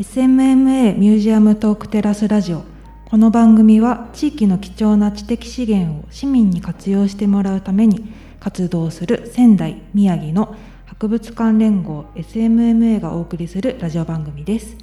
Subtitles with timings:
[0.00, 2.64] SMMA ミュージアムトークテラスラジオ
[3.04, 14.78] この番組は地域の貴重な知的資源を市民に活用してもらうために活動する仙台宮城の博物館連合 SMMA がお送りするラジオ番組です。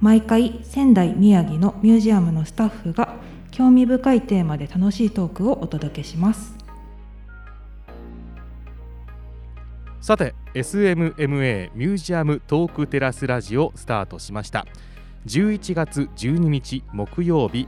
[0.00, 3.16] 毎回仙台宮城のミュージアムのスタッフが
[3.50, 6.63] 興味深いテーマで楽しいトークをお届けします。
[10.04, 14.66] さて SMMA ミュージアムトークテラスラジオスタートしました。
[15.24, 17.66] 11月12日木曜日。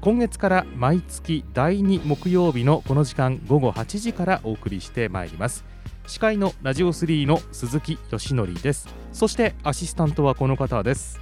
[0.00, 5.64] 今月から毎月第2木曜日のこの時間午後8時からお送りしてまいります。
[6.06, 8.86] 司会のラジオ3の鈴木よしのりです。
[9.12, 11.18] そしてアシスタントはこの方です。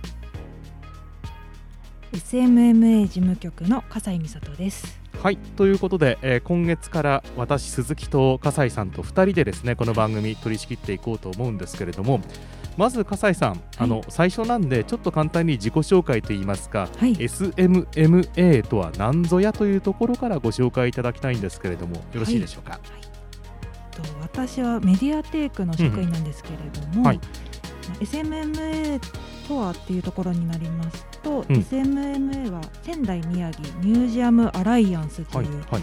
[2.12, 5.00] SMMA 事務局の笠井美里です。
[5.22, 12.22] はいということで、えー、今月から私鈴木と笠井さんと2人でですねこの番組取り仕切っていこうと思うんですけれども
[12.78, 22.80] まず笠井さん、はい、あの最初なんでちょっと簡単に自己紹介といいますか、はい、SMMA とは何ぞやというところからご紹介いただきたいんですけれどもよろしいでしょうか、はい。
[23.94, 27.20] と私はメディアテイクの職員なんですけれども、うんはい、
[28.00, 29.00] SMMA
[29.50, 35.82] とはっていうところになりますと、うん、SMMA は仙台宮城ミュージアムアライアンスという、はいはい、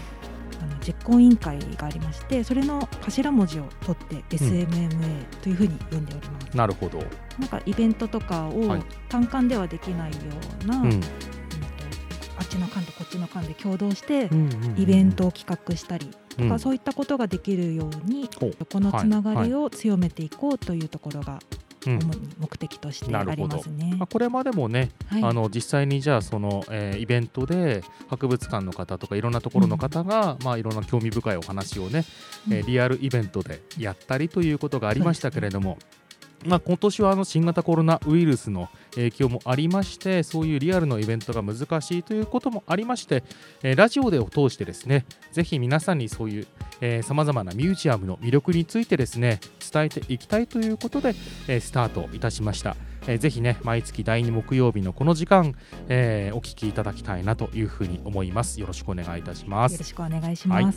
[0.62, 6.56] あの実行委員会がありましてそれの頭文字を取って SMMA というふうに呼んでおります。
[6.56, 6.98] なるほど。
[7.38, 8.78] なんかイベントとかを
[9.10, 10.18] 単館ではできないよ
[10.64, 11.00] うな、うん。
[12.38, 14.30] あっちの館とこっちの館で共同して
[14.76, 16.08] イベントを企画したり
[16.38, 21.38] とか、そういったことができるように、このつながりを強めていこうというところが
[22.38, 23.94] 目的としてありますね。
[23.96, 32.04] まあ、これまでもね、はい、あの実際にじゃあその、えー、イベントで博物館の方とかいろんなところの方が、うん、まあいろんな興味深いお話をね、
[32.46, 35.78] うん、えー、リアルイベントでやったりということがありましたけれども。
[36.46, 43.24] まあ、今年はあの新型コロナウイルスの影響もありましてそういうリアルのイベントが難しいということもありまして、
[43.62, 49.40] えー、ラジオでを通してですねぜひ皆さんにそういうさまざまなミュージアムの魅力についてですね
[49.72, 51.14] 伝えていきたいということで、
[51.48, 52.76] えー、スタートいたしました。
[53.06, 55.54] えー、ぜひね毎月第2木曜日のこの時間、
[55.88, 58.60] えー、お聞きいただきたいなというふうに思います。
[58.60, 59.72] よろしくお願いいたします。
[59.72, 60.74] よろしくお願いします、はい、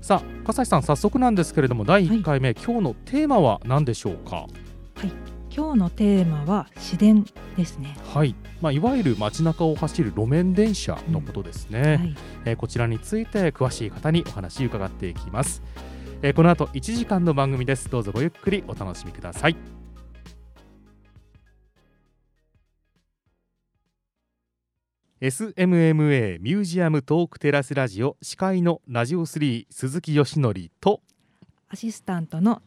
[0.00, 4.46] さあ笠井さん早速なんですけれども第1回目、はい、今日のテーマは何でしょうか？
[4.94, 5.12] はい、
[5.54, 7.24] 今日のテーマは市電
[7.56, 7.96] ですね。
[8.14, 11.80] はい、まあいわゆる街中を走る路面電車のことですね。
[11.80, 12.16] うんはい、
[12.46, 15.62] えー、こちらについて詳しい方にお話伺っていきます。
[16.22, 17.90] えー、この後1時間の番組です。
[17.90, 19.56] どうぞごゆっくりお楽しみください。
[25.22, 31.00] SMMA ミュージアムトークテラスラジオ司会のラジオ3鈴木よしのりと
[31.68, 32.60] アシスタントの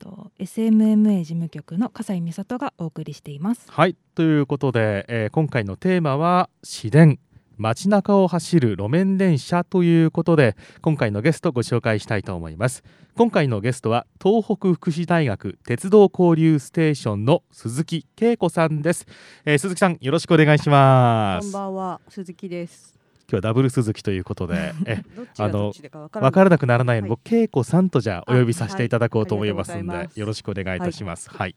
[0.00, 3.70] と SMMA 事務局の笠井美里がお送りしています。
[3.70, 7.20] はいということで、えー、今回のテーマは市電
[7.58, 12.82] 街中を走る路面電車ということで今回のゲストご紹介したいと思います。
[13.16, 19.06] 今回のゲストは東北福祉大学鉄道交流ステーションの鈴木恵子さんです、
[19.44, 21.52] えー、鈴木さんよろしくお願いします。
[21.52, 22.99] こんばんは鈴木です
[23.30, 25.02] 今日はダブル鈴木ということで え
[25.38, 31.30] あの分からなくならないように、はい、僕恵子さんとじゃあお呼びさせていただこうと思いますので、はい、よろしくお願いいたします。
[31.30, 31.54] はい、はい。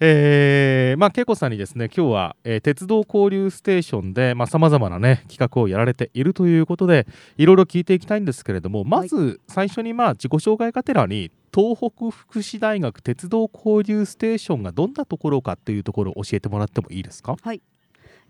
[0.00, 7.06] えー、まあ恵子さんにですね今日は、えー、鉄道交流ステーションでさまざ、まなね企画をやられているということで
[7.36, 17.36] いろいろ聞いていきたいんですけれどもまず最初にまあ自己紹介がてらに東北福祉大学鉄道交流ステーションがどんなところかっていうところを教えてもらってもいいですか？
[17.42, 17.60] はい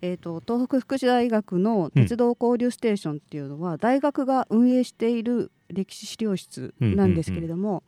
[0.01, 7.83] えーと、東北福祉大学の鉄道交流ステーションっていうのは、うん、大学が運営している歴史資料室なんですけれども、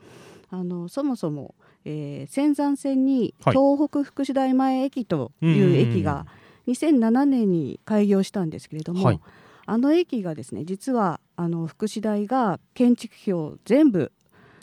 [0.50, 1.54] あのそもそも、
[1.84, 6.26] えー、仙山線に東北福祉大前駅という駅が
[6.66, 9.20] 2007年に開業したんですけれども、はい、
[9.66, 14.12] あの駅がですね実はあの福祉大が建築費を全部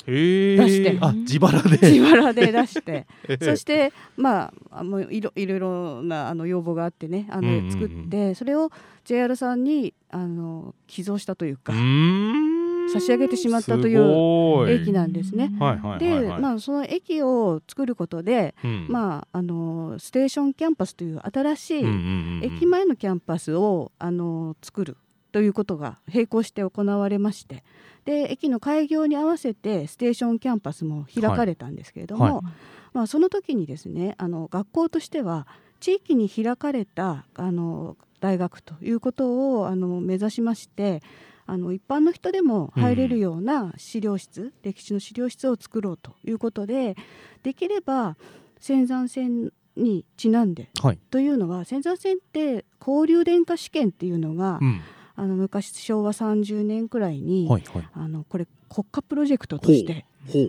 [0.07, 0.98] 出して。
[1.01, 1.77] あ自腹で。
[1.92, 3.06] 自腹で出して。
[3.42, 8.71] そしてまあもういろいろいろなあの要望があってねあの作ってそれを
[9.06, 11.74] JR さんにあの寄贈したというか。
[12.89, 15.50] 差し上げてしまったという駅なんですね。
[16.00, 21.86] で、まあその駅を作ることで、うん、まああのステーションキャンパスという新しい
[22.44, 24.98] 駅前のキャンパスをあの作る
[25.31, 27.63] ということが並行して行われまして、
[28.07, 32.33] で駅の開業に合わせてステーションキャンパスも開かれたんですけれども、はい。
[32.36, 32.44] はい、
[32.94, 35.45] まあ、その時にですねあの学校としては
[35.81, 41.04] 地域に開かれたあの大学ということをあの目指しまして
[41.45, 46.95] あの一般の人でも入れるような資料室、うん、歴史の資料室を作ろうということで
[47.44, 48.15] できれば
[48.60, 54.81] 仙山線にちなんで、はい、というのは仙山線って交流電化試験っていうのが、うん、
[55.19, 60.06] あの昔昭和30年くらいに、はいはい、あのこれ国家プロジェクトとして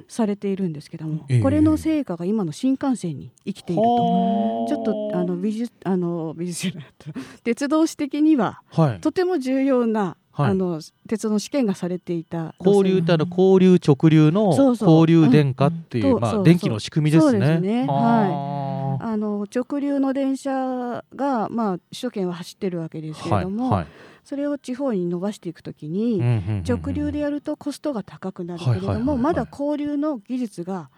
[0.08, 6.76] されているんですけども、これの成果が今の新幹線に生きていると、ちょっとあの美術あの美術
[7.42, 17.30] 鉄道史的には、はい、とても重要なはい、あの鉄道の試験がされていた交流ってあの交流直流の交流電化っていう、まあ電気の仕組みですね。
[17.32, 17.86] そうですね。
[17.88, 19.02] はい。
[19.02, 23.86] あの直流の電車がまあ首都圏は走ってるわけですけれども、はいはい、
[24.28, 26.20] それを地方に伸ばしていくときに、
[26.68, 30.90] 直流でやるとコストが高くなるけれども、まだ交流の技術が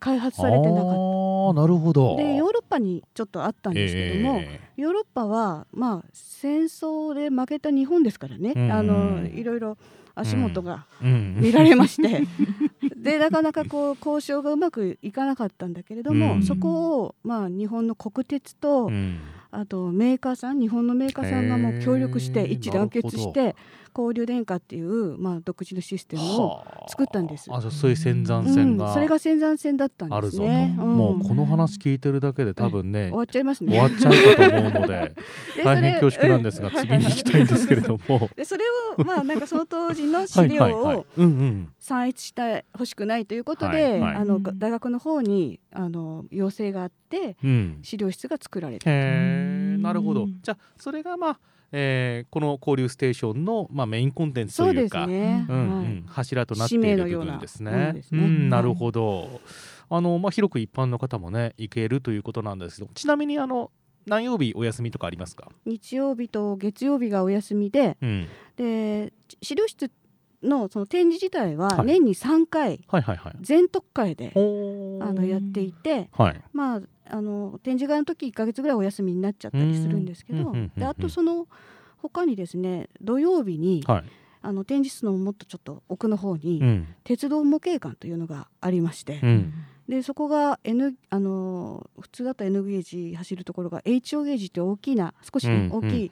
[0.00, 1.60] 開発されてなかった。
[1.60, 2.16] なるほど。
[2.16, 9.76] でヨーロッパにちょっとあったんですけども、えー、ヨーロッパは、まあ、戦争で負けた日本ですからね、うん、あのいろいろ
[10.14, 12.22] 足元が見られまして、
[12.82, 18.90] うん、でなかなかこう交渉がうまくいかなかったんだけれども、うん、そこを、まあ、日本の国鉄と、
[19.50, 23.56] あとメーカーさん日本のメーカーさんがもう協力して一致団結して
[23.98, 27.52] 交流電化っていう、まあ、独自のシステムを作ったんです。
[27.52, 30.76] あそういう仙山線が、うん、それが仙山線だったんですね。
[30.78, 33.72] うん、もうこの話聞いてるだけで多分ね、終わっちゃいますね。
[33.72, 35.14] 終わっちゃうかと思うので
[35.64, 38.30] 大変恐縮なんですが、次に行きたいんですけれども。
[38.36, 38.64] でそれ
[38.96, 41.06] をまあ なんかその当時の資料を
[41.80, 47.36] 算出してほしくないということで、あの大学の方にあの要請があって、
[47.82, 48.88] 資料室が作られた。
[48.88, 50.28] なるほど。
[50.42, 51.40] じゃあそれがまあ
[51.70, 55.46] えー、この交流ステーションの、まあ、メインコンテンツというか、ね。
[55.48, 57.94] うんうん、柱となっている部分ですね。
[58.02, 58.24] すね。
[58.24, 59.40] うん、なるほど、
[59.90, 63.70] あのまあ、広く一般の方もね行けるということなんですけどちなみにあの
[64.06, 65.50] 何曜日お休みとかありますか？
[65.66, 68.26] 日曜日と月曜日がお休みで、うん、
[68.56, 69.12] で
[69.42, 69.90] 資料室
[70.42, 72.80] のその展示自体は年に3回、
[73.40, 74.38] 全特会であ
[75.12, 76.80] のやっていて、はい、まあ
[77.10, 81.48] あの展示会の時1か月ぐらいお休みになっちゃったりするんですけどであとその
[82.02, 84.04] 他にですね土曜日に、はい、
[84.42, 89.52] あの展示室のもっとちょっと奥の方に、うん、鉄道模型館というのがありまして、うん、
[89.88, 96.10] でそこが、N、あの普通だと N ゲージ走るところが HO ゲージって大きな少し、ね、大きい、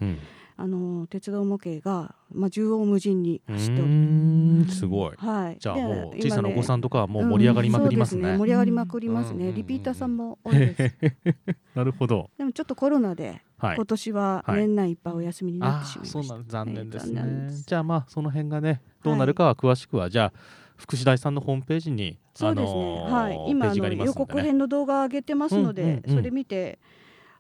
[0.58, 4.87] あの鉄道模型が、まあ、縦横無尽に走っておるす。
[4.87, 8.23] ごい、はい、じゃあもう小さなお子さんとかはもう盛り上がりまくりますね。
[8.23, 10.97] うんすね、盛り上がりまくりますね、リピーターさんも多いです。
[11.76, 12.31] なるほど。
[12.38, 20.32] でもちょっとコロナで、はい、今年は年内いっぱいお休みになってしまいました、はい、そうなん残念ですね、ね、じゃあまあその辺がねどうなるかは詳しくは、はい、じゃあ
[20.76, 26.79] 福祉大さんのホームページにそうですね、はい、今の予告編の動画上げてますので、うんうんうん、それ見て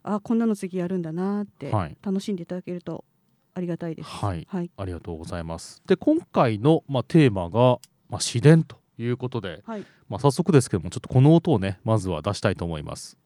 [0.06, 1.70] あこんなの次やるんだなって
[2.02, 3.04] 楽しんでいただけると
[3.54, 4.08] ありがたいです。
[4.08, 5.82] はい、はい、ありがとうございます。
[5.86, 13.18] で今回のまあテーマがまあ自然ということで、はい、まあ早速ですけどもちょっとこの音をねまずは出したいと思います。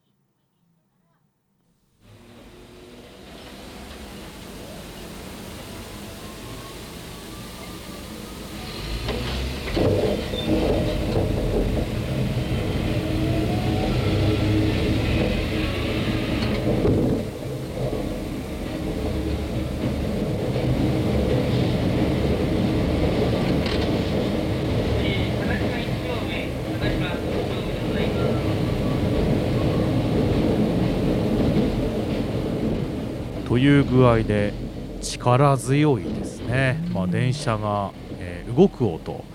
[33.51, 34.53] という具合で
[35.01, 39.25] 力強いですね、まあ、電車が、えー、動く音。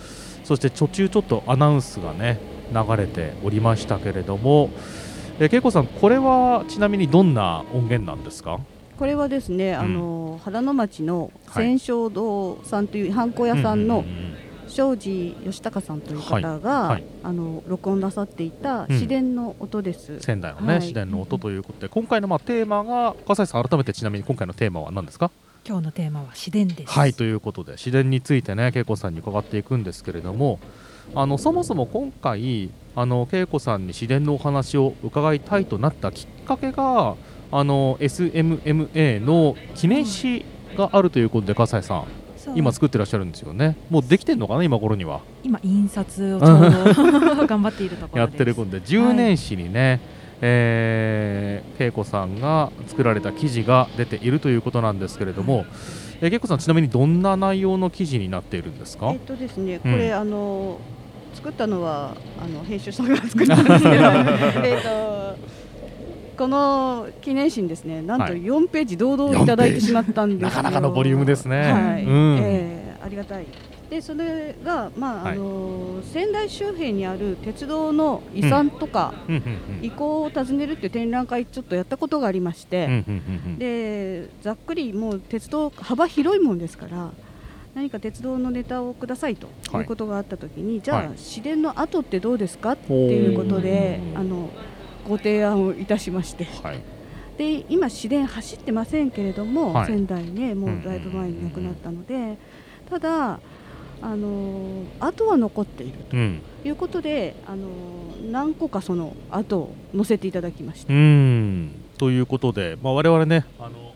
[0.42, 2.38] そして途中ちょっとアナウンスがね
[2.72, 4.70] 流れておりましたけれども、
[5.38, 8.58] えー、恵子さんこれはちなみにどんな音源なんですか？
[8.98, 14.02] これはですね、うん、あの原野町の千勝堂さんというハンコ屋さんの
[14.68, 25.30] 庄司義隆さんという方が、はいはい、あの録音なさっていた市電の音です、うん、仙台のね、はい、市電の音ということで今回のまあテーマが笠井さん改めてちなみに今回のテーマは何ですか？
[25.66, 26.92] 今日のテーマは市電です。
[26.92, 30.60] はいということで市電についてね恵子さんに伺っていくんですけれども
[31.14, 37.16] あのそもそも今回あの恵子さんに市電のお話を伺いたいとなったきっかけが
[37.52, 40.44] あの SMMA の記念誌
[40.76, 42.04] があるということで笠井さん
[42.54, 43.76] 今作ってらっしゃるんですよね。
[43.90, 45.20] もうできてるのかな今頃には。
[45.42, 48.80] 今印刷をちょうど頑張っているところやってることで。
[48.80, 50.00] 10年誌にね、はい、
[50.42, 55.66] えー、恵子さんが作られた記事が出ているということなんですけれども、はい、
[56.22, 59.10] えー、恵子さんちなみにどんな内容の記事になっているんですか？
[59.12, 60.78] えっとですねこれ、うん、あの
[61.34, 63.94] 作ったのはあの編集者が作ったんですけど。
[64.64, 65.65] えっと
[66.36, 72.04] この記念誌ですねなんと4ページ堂々いただいてしまったんですなかなかのボリュームですね、はい。
[72.04, 73.46] うん、えー、ありがたい。
[73.88, 79.14] でそれが、まああの仙台周辺にある鉄道の遺産とか、
[79.80, 83.04] 遺構を訪ねるっていう展覧会ちょっとやったことがありまして、
[83.58, 87.12] でざっくりもう鉄道幅広いもんですから
[87.76, 89.46] 何か鉄道のネタをくださいと
[89.78, 89.82] い。
[89.82, 94.50] うことがあったときに、はい、じゃあ、市電の後ってどうですかっていうことであの
[95.08, 96.46] ご提案をいたしまして。
[96.62, 96.80] はい。
[97.38, 102.38] で今、市電走ってませんけれども、はい、仙台ね、もうだいぶ前に亡くなったので、
[102.88, 103.40] ただ、
[104.02, 107.68] あの後は残っているということで、うん、あの
[108.30, 110.92] 何個かその後を載せていただきました。
[110.92, 111.70] うん。
[111.96, 113.94] ということで、まあ、我々ねあの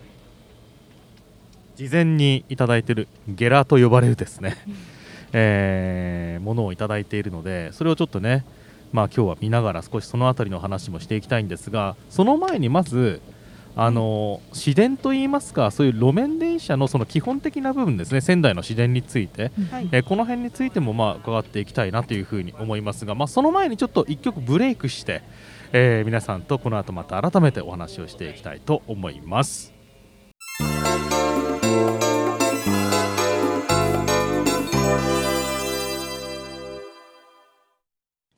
[1.77, 4.57] 事前にいただいているゲラと呼ばれるですね、
[5.33, 8.45] えー、ものをいただいているのでそれをちょっとね
[8.93, 13.21] まあ今日は見ながら少しその辺りの話もしていきたいんですがその前にまず
[13.77, 25.23] あの市電といいますかそういう路面電車のその基本的な部分ですね仙台の市電について、はい、えこの辺についてもまあ伺っていきたいなというふうに思いますが、まあ、その前にちょっと1曲ブレイクして、
[25.73, 29.73] えー、皆さんとこの後また改めてお話をしていきたいと思います。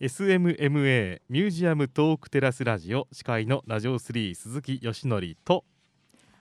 [0.03, 5.65] SMMA ミュージアムトークテラスラジオ司会のラジオ3鈴木よしのりと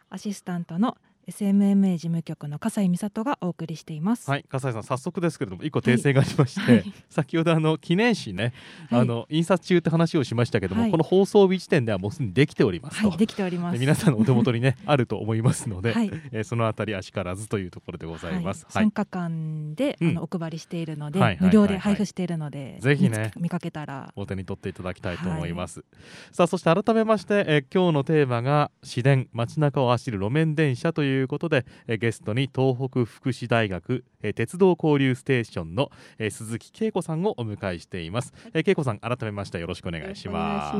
[0.10, 0.98] アシスタントの
[1.28, 4.30] SMMA 事務局の笠井美里がお送りしています。
[4.30, 8.54] はい笠井さん早速ですけれども一個訂正がありまして、はい、先ほどあの記念誌ね、
[8.90, 13.80] はい、あの印刷中って話をしましたけども、はい、この放送日時点ではもうすでにできておりますと、できております。
[13.80, 18.74] 皆さんのお手元にねあると思いますので、はい、えー、そのあたりあしからずというところでございます、はい。
[18.74, 19.34] 参加館
[19.76, 24.12] で、あのお配りしているので、無料で配布しているのでぜひね見かけたら。
[24.16, 25.84] お手に取っていただきたいと思います、
[26.32, 40.72] さあそして改めまして、えー、今日のテーマが市電街中を走る路面電車ということで、えーゲストに東北福祉大学、え鉄道交流ステーションの、え鈴木恵子さんをお迎えしています、え恵子さん改めましてよろしくお願いしま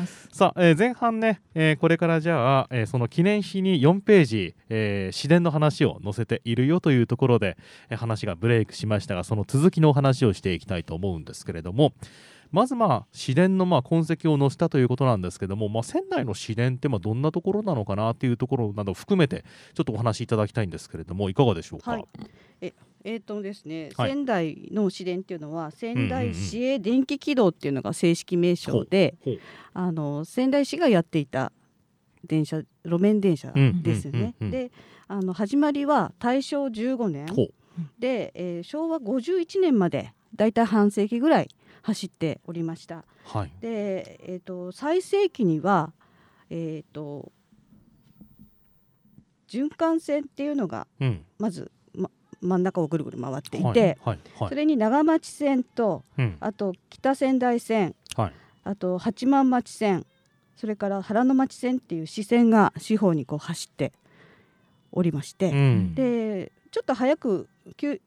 [0.00, 0.28] す。
[0.32, 7.56] さあ、え前半ね、えこれからじゃあ、えその記念碑に4ページ、え市電の話を載せているよというところで、
[7.90, 11.92] え話がブレイクしましたがその続きのお話をしていきたいと思うんですけれども
[12.52, 21.92] まずまあ市電のまあ痕跡を載せたということなんですけども、まあ、仙台の市電ってまあどんなところなのかなというところなど含めてちょっとお話しいただきたいんですけれどもいかがでしょうか？
[21.92, 22.04] はい、
[22.60, 22.72] え
[23.04, 29.34] えーとですね、はい、仙台の市電っていうのは仙台市営電気軌道っていうのが正式名称で、うんう。
[29.36, 29.40] んう。
[29.40, 29.42] ん、
[29.74, 31.52] あの仙台市がやっていた
[32.26, 34.34] 電車路面電車ですよね。
[34.40, 34.70] で
[35.08, 37.26] あの始まりは大正15年。
[37.98, 41.48] で、えー、昭和51年までだいたい半世紀ぐらい
[41.82, 43.04] 走っておりました。
[43.24, 45.92] はい、で、えーと、最盛期には、
[46.50, 47.32] えーと、
[49.48, 50.86] 循環線っていうのが
[51.38, 52.10] まず、ま、
[52.40, 57.94] 真ん中をぐるぐる回っていて、はいはいはい、それに長町線と、うん、あと北仙台線、
[58.64, 60.06] あと八幡町線
[60.56, 63.92] それから原の町線っていう支線が四方にこう走って
[64.92, 67.48] おりまして、うん、でちょっと早く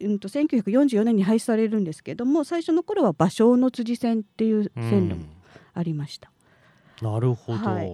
[0.02, 5.26] うんと1944年に廃止されるんですけども最初の頃は芭蕉の辻線っていう線路も
[5.74, 6.32] ありました。
[7.02, 7.92] うん、なるほど、はい、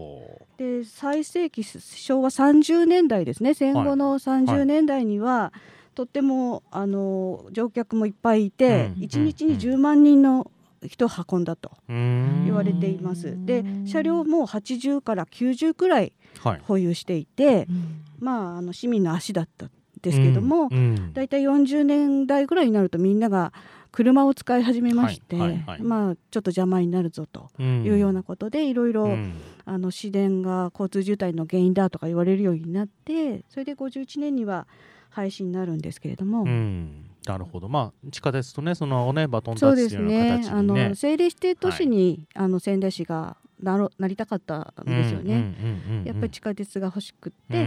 [0.57, 3.53] で最盛期昭和30年代ですね。
[3.53, 10.51] 戦後の30年代には、はい、とってもあの乗客もいっぱいいて、うん、1日に10万人の
[10.87, 13.35] 人を運んだと言われています。
[13.45, 16.13] で車両も80から90くらい
[16.63, 17.67] 保有していて、はい、
[18.19, 19.69] まああの市民の足だった
[20.01, 20.69] ですけども、
[21.13, 23.53] 大体、うん、40年代ぐらいになるとみんなが
[23.91, 25.35] 車を使い始めまして、
[25.79, 29.17] まあ、ちょっと邪魔になるぞというようなことで、いろいろ、
[29.65, 34.67] あの市電が交通渋滞の原因だとか言われるようになってそれで51年には
[35.09, 36.43] 廃止になるんですけれども。
[36.43, 37.05] うん。
[37.25, 40.49] なるほど、まあ、地下鉄とね、そのね、バトンタッチのような形に、ね、ね。
[40.49, 46.03] あの政令指定都市に、はい、あの仙台市がなろなりたかったんですよね。
[46.05, 47.65] やっぱり地下鉄が欲しくって、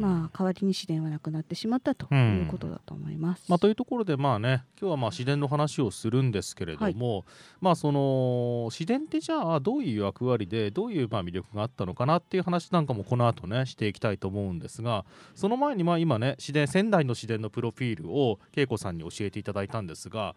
[0.00, 3.44] まあ、代わりに市電はなくなってしまったということだと思います。
[3.48, 7.24] まあ、というところで、まあね、今日はまあ市電の話をするんですけれども、はい、
[7.60, 20.34] まあ、その市電ってじゃあどういう役割でどういうまあ魅力があったのかなっていう話なんかもこの後ねしていきたいと思うんですがその前にまあ今ね市電仙台の市電のプロフィールを恵子さんに教えていただいたんですが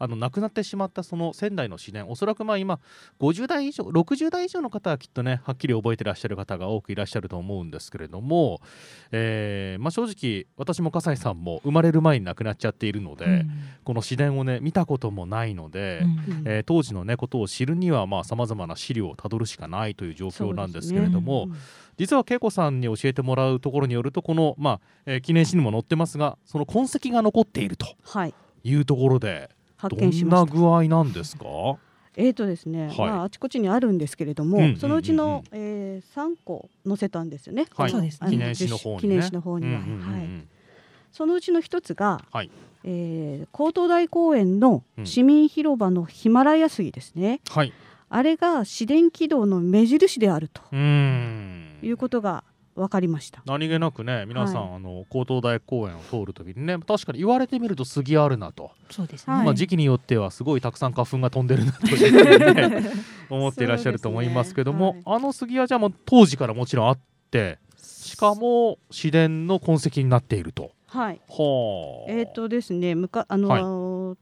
[0.00, 2.80] あの亡くなってしまったその仙台の市電おそらくまあ今
[3.20, 8.62] 50代以上60代以上の方はきっとねはっきり覚えてらっしゃる方が多くいらっしゃると思うんですけれども、
[9.12, 13.50] えーまあ、正直私も笠井さんも生まれる前に亡くなっちゃっているので、うん、
[13.84, 21.48] この市電をね見たこともないので、うん、えー、当時のねことを知るにはさまざ、まな資料をたどるしかないという状況なんですけれども。
[21.96, 27.88] 実は恵子さんに教えてもらうところによるとこの、まあえー、記念誌にも載ってますがその痕跡が残っていると。
[28.04, 29.50] はいいうところで
[29.80, 30.56] 発見しどんなました。
[30.58, 31.44] 具合なんですか？
[32.16, 32.96] えーとですね、はい。
[32.98, 34.80] まああちこちにあるんですけれども、うんうんうんうん。
[34.80, 37.66] そのうちの、えー、3個載せたんですよね。
[37.76, 37.90] はい。
[37.90, 38.18] そうですね。
[38.20, 39.00] あの記念誌の方にね。
[39.00, 40.12] 記念誌の方には、うんうんうんうん。
[40.12, 40.28] はい。
[41.12, 42.50] そのうちの一つが、はい。
[42.82, 45.06] えー、高等大公園のうん。
[45.06, 47.40] 市民広場のヒマラヤ杉ですね。
[47.50, 47.72] はい。
[48.12, 51.78] あれが市電軌道の目印であるとうーん。
[51.82, 52.42] いうことが
[52.80, 53.42] 分かりました。
[53.46, 62.90] 何気なくね皆さん、はいあの高等大公園を通るときにね確かに言われてみると杉あるなと、そうですね、はいまあ、時期によってはすごいたくさん花粉が飛んでるなというね
[63.28, 66.98] 思っていらっしゃると思いますけども、そうですねあの杉はじゃあもう当時からもちろんあっ
[67.30, 70.72] てしかも市電の痕跡になっていると。
[70.86, 71.20] はい。
[71.28, 72.10] はあ。
[72.10, 74.16] えっ、とですね、むかあのー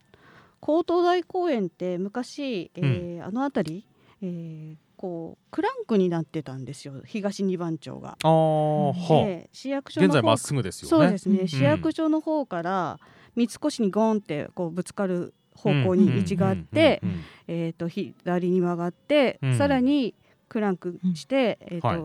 [0.60, 3.86] 高等大公園って昔、えーあの辺り、
[4.22, 6.94] えーこうクランクになってたんですよ。
[7.06, 8.18] 東二番町が。
[8.20, 10.90] で市役所の方現在まっすぐですよね。
[10.90, 11.48] そうですね、ん。
[11.48, 12.98] 市役所の方から
[13.36, 17.08] 三越にゴンってこうぶつかる方向に道があって、うん。
[17.10, 17.14] うん。
[17.14, 17.24] うん。
[17.46, 19.56] えー、と左に曲がって、うん。
[19.56, 20.14] さらに
[20.48, 22.02] クランクして、えーとはい。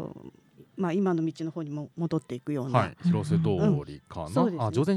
[0.76, 3.44] まあ、今の道の方にも戻っていくような、うんはい、広瀬通
[3.86, 4.66] りかな、そうですね。
[4.66, 4.96] あ常禅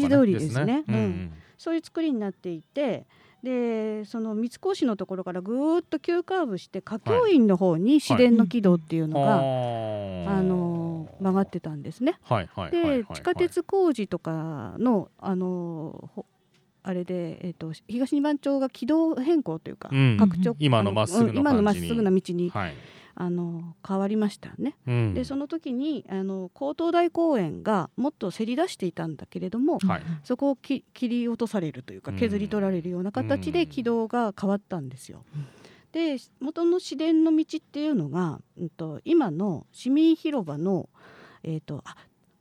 [0.00, 0.84] 寺通りですね。
[0.88, 0.94] うん。
[0.94, 1.32] うんうん。
[1.58, 3.06] そういう作りになっていて
[3.42, 12.18] でその三越のところからぐーっと急カーブして花京院の方に市電の軌道っていうのが、あーあの曲がってたんですね。
[12.22, 12.98] はいはいはいはいはい。
[12.98, 16.26] で地下鉄工事とかのあのほ
[16.84, 20.16] あれで、えー、と東二番町が軌道変更というか、うん。
[20.18, 22.74] 拡張今のまっすぐ今のまっすぐな道に、はい、
[23.14, 24.74] あの変わりましたね。
[24.86, 25.14] うん。
[25.14, 30.02] でその時にあの高等大公園がもっとせり出していたんだけれども、はい。
[30.24, 32.18] そこをき切り落とされるというかうん。
[32.18, 33.52] 削り取られるような形うん。
[33.52, 35.24] で軌道が変わったんですよ。
[35.92, 40.88] で元の市電の道っていうのが、うん、と今の市民広場の、
[41.42, 41.96] えー、とあ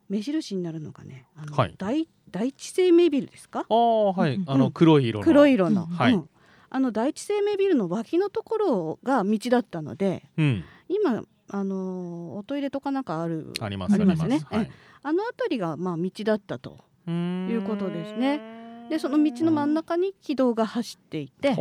[0.07, 1.25] 目印になるのがね。
[1.35, 1.75] あの、はい。
[1.77, 3.65] 大第一生命ビルですか？
[3.69, 4.43] ああはい、うん。
[4.47, 5.25] あの黒い色の。
[5.25, 6.13] 黒い色の、うんはい。
[6.13, 6.29] うん
[6.71, 10.63] あの第一生命ビルの脇のところが道だったのでうん。
[10.87, 14.41] 今あのおトイレとかなんかあるありますありますね。
[14.49, 14.67] はい。
[14.69, 14.71] え
[15.03, 18.41] あの辺りがまあ道だったということですね。
[18.89, 21.55] でその道の真ん中に軌道が走っていて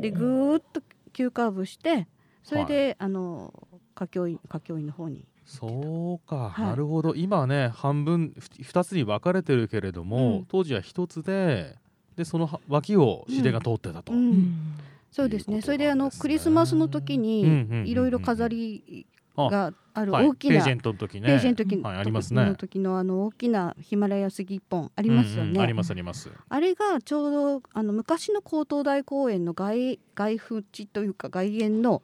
[0.00, 2.08] でぐーっと急カーブして
[2.42, 3.54] それで、あの
[3.94, 5.24] 華僑院華僑院の方に。
[5.46, 6.66] そうか、はい。
[6.66, 7.14] なるほど。
[7.14, 10.44] 今ね半分ふ二つに分かれてるけれども、うん。
[10.46, 11.76] 当時は一つで
[12.16, 14.30] でそのは脇を市電が通ってたと、ううん。
[14.30, 14.74] ん
[15.10, 15.62] そうですね。
[15.62, 20.26] それであのクリスマスの時にいろいろ飾りあがあるはい。
[20.26, 21.26] 大きな、ページェントの時ね。
[21.28, 22.44] ページェント時はい、ありますね。
[22.44, 25.62] の時のあの大きなヒマラヤ杉一本ありますよね、うんうん。
[25.62, 26.30] ありますあります。
[26.48, 32.02] あれがちょうどあの昔の高等大公園の外外縁というか外苑の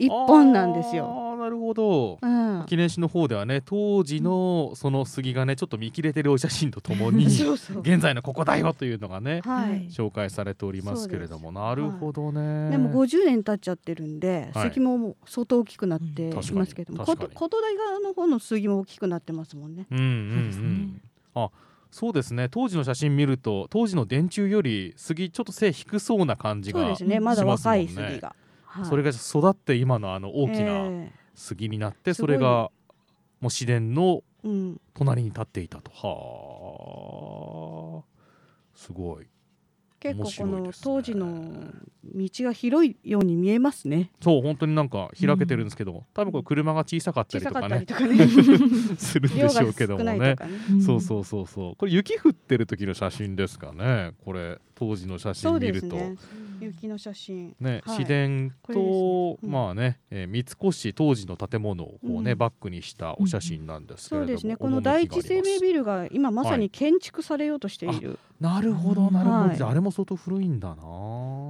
[0.00, 1.04] 一本なんですよ。
[1.06, 2.18] ああなるほど。
[2.20, 7.80] うん、記念誌の方ではね当時のその杉がねちょっと見切れてるお写真とともに そうそう。
[7.80, 11.52] 現在のここだよというのがねはい、紹介されておりますけれども。
[11.52, 14.70] なるほどね、でも50年経っちゃってるんで、はい。
[14.70, 19.86] 杉ももう相当大きくなっていますけども、琴大側の方の杉も大きくなってますもんね。
[19.90, 21.02] うんうんうん。
[21.34, 21.50] あ
[21.90, 22.48] そうですね。
[22.48, 27.84] 当時の写真見ると当時の電柱より杉ちょっと背低そうな感じがそうですね、まだしますもんね。
[27.86, 28.34] 若い杉が。
[28.70, 28.84] はい。
[28.84, 32.70] それが育って今のあの大きなえ杉になって、すごいそれが
[33.40, 35.90] もう市電のえうん、隣に立っていたと。
[35.92, 38.04] はあ。
[38.74, 39.26] すごい。
[40.00, 41.28] 結構この当時の
[42.02, 44.10] 道が広いように見えますね。
[44.22, 47.84] そう本当になんか開けてるんですけど、多分これ車が小さかったりとかね。
[47.84, 48.26] かね、
[48.96, 50.18] するんでしょうけど少もね。
[50.18, 50.36] ね。
[50.86, 51.76] そうそうそうそう。
[51.76, 54.14] これ雪降ってる時の写真ですかね。
[54.24, 55.94] これ当時の写真見ると。
[55.94, 56.16] ね。
[56.58, 57.54] 雪の写真。
[57.60, 57.96] ね、はい。
[57.96, 59.36] 市電と、ね。
[59.42, 59.50] うん。
[59.50, 62.38] まあね、えー三越当時の建物をこうね、うん。
[62.38, 64.56] バックにしたお写真なんですけれども、そうですね。
[64.56, 69.62] この第一生命ビルが今まさに建築されようとしている、なるほどなるほど、はい。
[69.62, 70.76] ああれも相当古いんだな。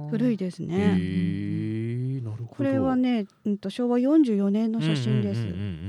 [0.09, 0.75] 古いですへね。
[0.97, 2.55] ーなるほど。
[2.57, 5.41] これはね、うんと昭和44年の写真です。
[5.41, 5.80] うんうんうん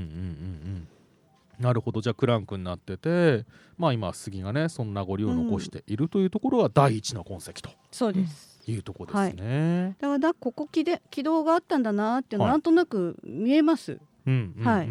[1.62, 3.46] なるほどじゃあクランクになってて
[3.78, 8.52] まあ今杉がねその名残を残しているというところは第一の痕跡とそうです。
[8.66, 9.96] いうところですね。
[10.00, 13.98] だからだここ軌で軌道があったんだなってなんとなく見えます。
[14.24, 14.88] うんうんうんうん、はい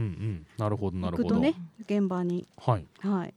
[0.57, 1.39] なるほどなるほど。
[1.39, 2.45] ね現場に。
[2.57, 2.85] はい。
[2.99, 3.33] はい。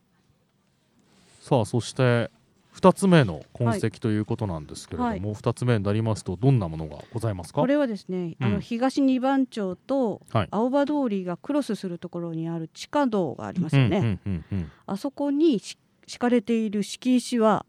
[1.41, 2.31] さあそして
[2.75, 5.21] 2つ目の痕跡ということなんですけれども、はい。
[5.21, 7.61] 2つ目になりますとどんなものがございますか？
[7.61, 8.53] これはですね、あうん。
[8.55, 10.49] の東二番町とはい。
[10.51, 13.99] 青葉通りがクロスするところにある地下道がありますよね。
[13.99, 14.71] うんうんうんうん。
[14.87, 17.65] あそこにし敷かれている敷石は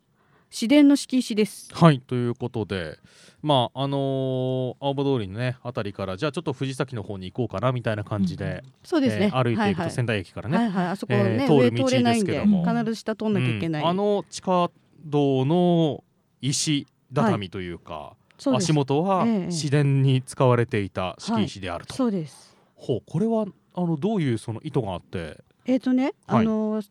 [0.49, 1.69] 市電の敷石です。
[1.73, 2.97] はいということで
[3.41, 9.31] まああのー青葉通りのねあたりからじゃあちょっと藤崎の方に行こうかなみたいな感じで、そうですね。
[9.33, 12.65] えー歩いていくははと仙台駅からね、はいはい、あそこね、えー通る道上通れないんでですけども。
[12.65, 13.81] 必ず下通んなきゃいけない。
[13.83, 13.89] うん。
[13.89, 14.71] あの地下
[15.05, 16.03] 道の
[16.41, 18.55] 石畳というか、はい。
[18.57, 19.51] 足元はええ。
[19.51, 22.55] 市電に使われていた敷石であると、そうです。
[22.75, 26.41] ほうこれはあのどういうその意図があって、えっ、とね、はい。
[26.41, 26.81] あの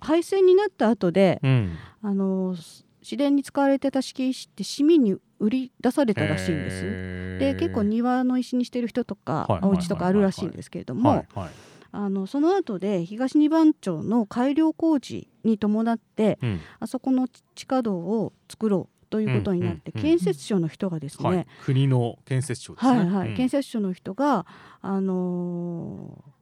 [0.00, 2.56] 廃線になった後でうん、あの
[3.02, 6.76] 市電に使われてた敷石って市民に売り出されたらしいんです。
[6.84, 9.60] へーで結構庭の石にしてる人とか、はい。
[9.64, 11.26] お家とかあるらしいんですけれども、はい。
[11.34, 11.50] はい
[11.96, 16.60] あのその後で東二番町の改良工事に伴ってうん。
[16.80, 22.98] あそこの地下道を作ろうということになって、建設省の人がですね、はい、国の建設庁ですね。
[22.98, 23.36] はいはい、うん。
[23.36, 24.44] 建設省の人が
[24.82, 26.34] あのー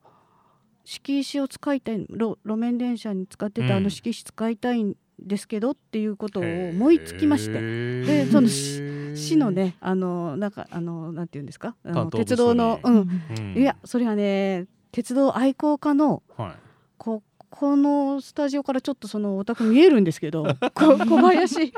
[0.85, 3.83] 敷石を使いたい路路面電車に使ってたあうん。
[3.83, 8.81] の敷石使いたいんですけどっていうことを思いつきまして、てでその市
[9.15, 11.75] 市の、ねあのなんかあのなんていうんですか？
[11.85, 13.57] あの鉄道の、うん、うん。
[13.57, 16.51] いやそれはね鉄道愛好家のはい、
[16.97, 21.73] ここのスタジオからちょっとそのお宅見えるんですけど こ小林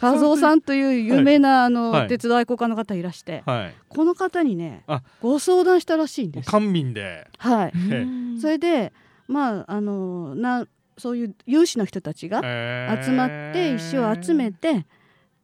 [0.00, 2.08] 和夫さんという有名なあの、はい。
[2.08, 5.02] 鉄道愛好家の方いらして、はい、この方にねあ。
[5.20, 6.50] ご相談したらしいんです。
[6.50, 8.92] 官民で、はい、うんそれで
[9.26, 10.66] まああのな
[10.98, 13.02] そういう有志の人たちがえー。
[13.02, 14.86] 集まって石を集めて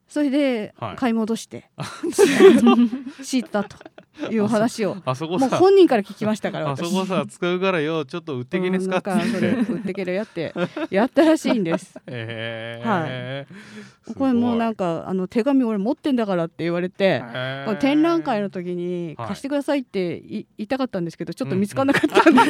[0.08, 0.96] それではい。
[0.96, 1.70] 買い戻して、
[3.22, 3.76] 知ったと
[4.30, 4.96] いう話を。
[5.04, 5.48] あそこさ。
[5.48, 6.92] もう本人から聞きましたからあそ私。
[6.94, 9.10] こさ使うからよちょっと売ってきねすかって。
[9.10, 10.54] うんなんかそれ売ってけるやって
[10.90, 11.98] やったらしいんです。
[12.06, 13.46] え。
[14.08, 17.22] ーこれもうなんかかあの手紙俺持ってんだからって言われて、
[17.64, 22.40] これ展覧会の時にはい貸してくださいってい言いたかったんですけどちょっと見つからなかったんで、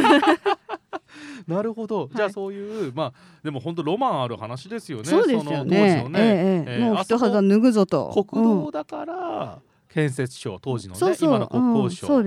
[1.46, 6.08] なるほど、じゃあそういうまあでも本当ロマンある話ですよねそうですよその当時ねの。
[6.08, 8.24] ね、ええええもう一肌脱ぐぞと。
[8.26, 12.22] 国道だから、建設省当時のね今の国交省。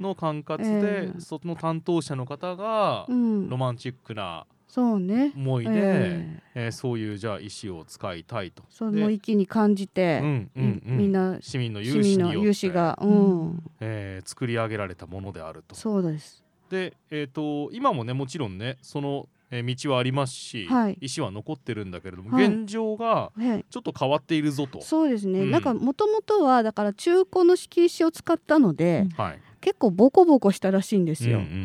[0.00, 5.32] の管轄で、ええその担当者の方がうんロマンチックなそうね。
[5.34, 8.62] 思いで、えええーそういうじゃあ石を使いたいと。
[8.70, 15.74] そでの域に感じて、うんうんうんみんな市民の市有志によって有志が、うん、えー作り上げられたものであると。
[15.74, 16.39] そうです。
[16.70, 23.64] で、えー、と今もねもちろんねその、えー道はありますし、はい石は残ってるんだけれども、はい現状がはい。
[23.68, 24.80] ちょっと変わっているぞと。
[24.80, 25.40] そうですね。
[25.40, 31.38] うんなんかもともとはだから中古の敷石を使ったので、はい、結構ボコボコしたらしいんですよ。
[31.38, 31.56] うんうんうん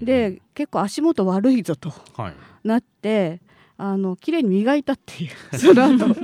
[0.00, 3.40] うんで結構足元悪いぞとはい、なって
[3.76, 6.14] あの綺麗に磨いたっていう その後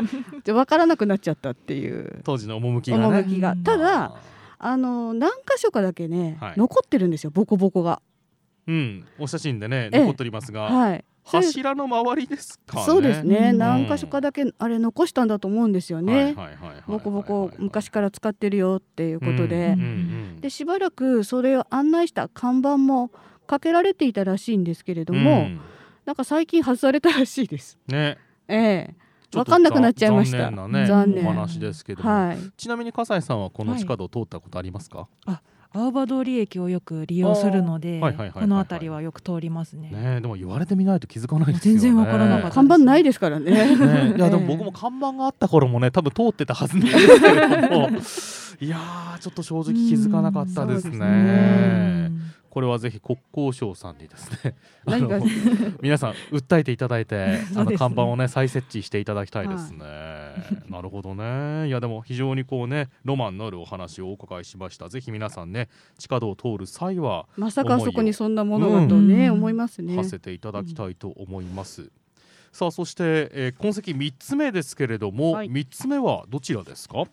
[0.44, 3.04] で分からなくなっちゃったっていう当時の趣がね。
[3.06, 4.14] 趣がうんただ
[4.60, 8.02] あの何箇所かだけね、はい残ってるんですよボコボコが。
[8.68, 10.00] うん、お写真でねええ。
[10.00, 11.04] 残っておりますが、はい。
[11.24, 12.84] 柱の周りですかね。
[12.84, 13.58] そうですね、うん。
[13.58, 16.14] 何箇所かだけあれ残したんだと思うんですよね。
[16.14, 19.76] はいはいはいはいはいボコボコ昔から使ってるよっていうことで、
[20.40, 23.10] でしばらくそれを案内した看板も
[23.46, 25.60] かけられていたらしいんですけれども、うん。
[26.06, 27.78] なんか最近外されたらしいです。
[27.86, 28.16] ね。
[28.48, 28.56] え
[28.90, 28.94] え。
[29.30, 30.38] ちょっとわかんなくなっちゃいました。
[30.38, 31.26] 残念なね残念。
[31.26, 32.38] お話ですけども、はい。
[32.56, 35.06] ちなみに笠井さんはこの地下道を通ったことありますか、
[35.72, 38.00] 青葉通り駅をよく利用するので
[38.32, 39.90] この辺りはよく通りますね。
[39.90, 41.80] ねえでも言われてみないと気づかないですよね。
[41.80, 43.50] 全然わからなかった看板ないですからね。
[43.50, 47.88] ねいやでも僕も看板があった頃もね多分通ってたはずなんですけれども。
[48.60, 52.10] いやーちょっと正直気づかなかったですね
[52.50, 54.54] これはぜひ国交省さんにですね
[55.82, 59.78] 皆さん訴えていただいて あの看板をね再設置していただきたいですね、
[60.68, 61.68] なるほどね。
[61.68, 64.88] いやでも非常にこうねロマンのあるお話をお伺いしました。
[64.88, 69.34] ぜひ皆さんね地下道を通る際はまさかあそこにそんなものがとね、うん。
[69.34, 69.94] 思いますね。
[69.96, 71.90] 馳せていただきたいと思います、
[72.52, 75.50] さあそして、えー、痕跡3つ目ですけれども、はい。
[75.50, 77.04] 3つ目はどちらですか、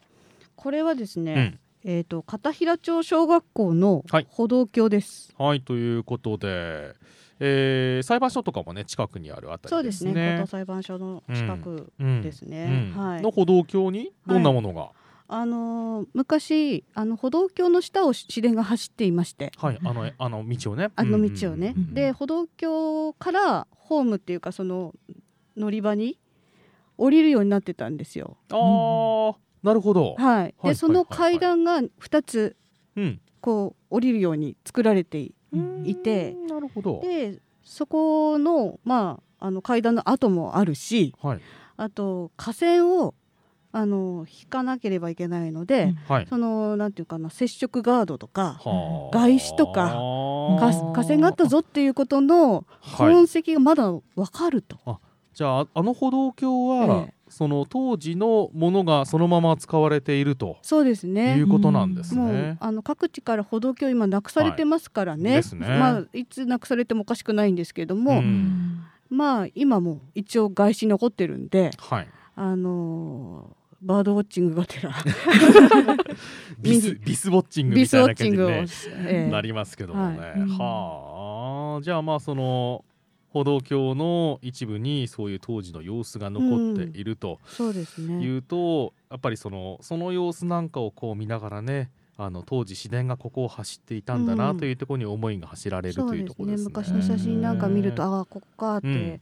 [0.56, 5.34] これはですうね、ん、えっ、と片平町小学校のはい歩道橋です。
[5.38, 6.96] はいということで、
[7.40, 9.92] えー裁判所とかもね近くにあるあたそうでね。
[9.92, 10.36] りですすね。
[10.40, 12.92] 高等裁判所の近くうんですね。
[12.96, 13.30] うんはいの。
[13.30, 14.90] 歩道橋にどんなものが、
[15.28, 21.74] あのー昔あの歩道橋の下を市電が走っていまして、はい、あのあの道をねあの道をね。
[21.76, 24.96] うんうんうんで歩道橋からホームっていうかその
[25.56, 26.20] 乗り場に
[26.98, 28.38] 降りるようになってたんですよ。
[28.50, 30.44] あーなるほど、はい。
[30.44, 32.56] はいでその階段が2つ
[32.96, 33.20] うん。
[33.42, 35.34] こう降りるように作られてい
[35.86, 36.34] いて。
[36.34, 37.02] うんなるほど。
[37.02, 41.42] でそこのまああの階段の跡もあるしはい。
[41.78, 43.16] あと架線を
[43.72, 45.96] あの引かなければいけないので、うん。
[46.08, 46.28] はい。
[46.30, 49.18] そのなんていうかな接触ガードとかはあ。
[49.18, 50.60] 外資とかあー。
[50.60, 53.14] か架線があったぞっていうことのはい。
[53.14, 54.78] 痕跡がまだわかると。
[55.34, 62.56] じゃああの歩道橋は、ええその当時のものがそのまま使われているとそうですいねうことなんですもうね。
[62.62, 65.56] あの各地から歩道橋今なくされてますからね,、はい。
[65.56, 65.68] ね。
[65.68, 68.24] まあ、いつなくされてもおかしくないんですけども、ううん。
[68.24, 72.08] んまあ今も一応外資残ってるんで、はい。
[72.38, 74.92] あのーバードウォッチングがてら。
[76.60, 78.66] ビス ビスウォッチングみたいな感じに、ね
[79.08, 80.20] えー、なりますけどもね。
[80.20, 81.82] はい、はあ。
[81.84, 82.84] じゃあまあその
[83.36, 87.42] 歩道橋の一部にそういう当時の様子が残っていると
[88.22, 96.70] いうと、やっぱりそのその様子なんかをこう見ながらねあの当時市電がここを走っていたんだなというところに思いが走られる、というところですね。
[96.70, 99.22] 昔の写真なんか見るとああここかって、うん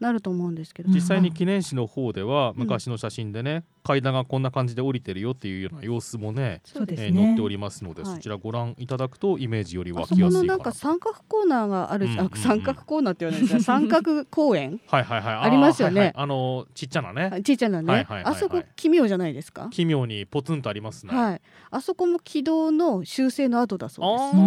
[0.00, 0.88] なると思うんですけど。
[0.92, 7.06] 実際に記念誌の方では昔の写真でね、階段がこんな感じで降りてるよっていうような様子もね,、そうですね。
[7.06, 10.42] えー、載っておりますので、そちらご覧いただくとイメージより湧きやすいかな。
[10.44, 13.60] なんか三角コーナーがある、あ三角コーナーって言わないですか？
[13.64, 14.80] 三角公園？
[14.86, 15.34] はいはいはい。
[15.36, 16.12] ありますよね。
[16.16, 17.40] あのちっちゃなね。
[17.42, 19.68] ちっちゃなね、あそこ奇妙じゃないですか？
[19.70, 21.14] 奇妙にポツンとありますね。
[21.14, 21.40] はい。
[21.70, 24.38] あそこも軌道の修正の後だそうで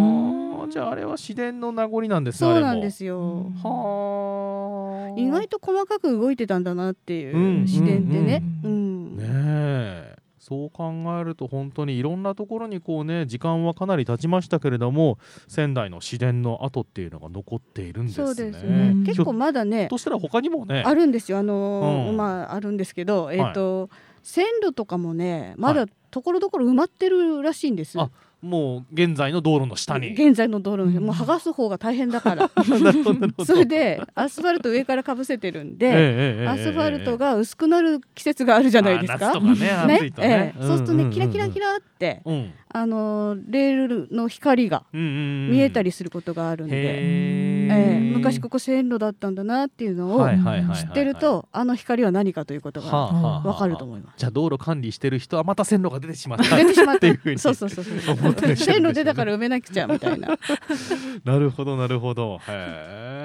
[0.44, 0.47] す。
[0.70, 2.52] じゃああれは自然の名残なんですね。
[2.54, 3.52] そうなんですよ。
[3.64, 5.20] はあ。
[5.20, 8.44] 意外と細かく動いてたんだなっていう視点でね。
[8.64, 9.18] うん。
[9.18, 10.18] ねえ。
[10.48, 15.18] そう考えると本当にいろんなところにこうね時間はかなり経ちましたけれども
[15.50, 18.26] 仙台の市電の跡っていうのが残っているんですね。
[18.28, 23.90] そうですね結構まだねとしたら他にもねあるんですよあのーうん、まああるんですけどえっ、ー、と、はい、
[24.24, 28.00] 線路とかもねまだところどころ埋まってるらしいんです。
[28.00, 28.10] あ
[28.42, 30.14] もう現在の道路の下に。
[30.14, 32.52] 現在の道路のもう剥がす方が大変だから。
[33.46, 39.40] それでアスファルト上からかぶせてるんで、えアスファルトが薄くなる季節があるじゃないですか。
[39.40, 39.56] ね
[39.88, 40.12] ね。
[40.20, 50.28] ええ、そうするとねキラキラキラって、うん、あのレールの光が見えたりすることがあるんで、ええ、昔ここ線路だったんだなっていうのを
[50.76, 54.16] 知ってるとあの光は何かということがわかると思います。
[54.18, 56.58] じゃあ道路管理してる人はまた線路が出てしまった。
[56.58, 58.56] 出てしまっていうふうにそうそうそうそう。
[58.56, 60.38] 線路出たから埋めなくちゃみたいな。
[61.24, 62.40] なるほどなるほど。
[62.48, 63.18] へえ。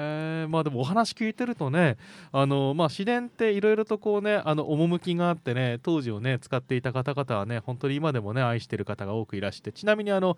[0.47, 1.97] まあでもお話聞いてるとね
[2.31, 10.37] あのまあ市電っていろいろとこうねあの趣があってね当時をね使っていた方々はね本当に今でもね愛してる方が多くいらしてちなみにあの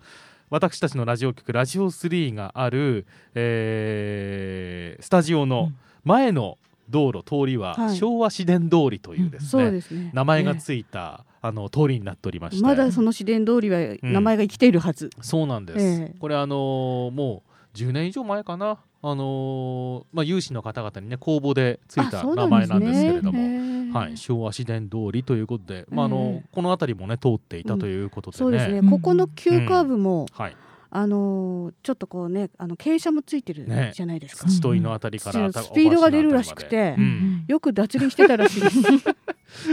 [0.50, 5.72] 私たちのラジオ局ラジオ3がある、えー、スタジオの
[6.04, 9.82] 前の道路通りは昭和市電通りというですねうん。
[9.82, 12.62] すね、名前がついた、ね、あの通りになっておりまして。
[12.62, 17.42] まだその市電通りは名前が生きているはず、うん、そうなんです、えー、これあのー、も
[17.74, 18.78] う10年以上前かな
[19.08, 28.44] あのー、まあ、有志の方々にね公募でついた名前なんですけれども、ね、はい、昭和市電通りということで、まああのこの辺りもね通っていたということで、ね。
[28.44, 28.90] うん、そうですね。
[28.90, 30.56] ここの急カーブも、はい。
[30.90, 34.46] あのー、ちょっとこうねあの傾斜もついてるじゃないですか。
[34.46, 38.80] ね、土のあたりからスピードが出るらしくて、うん、よく脱輪してたらしいです。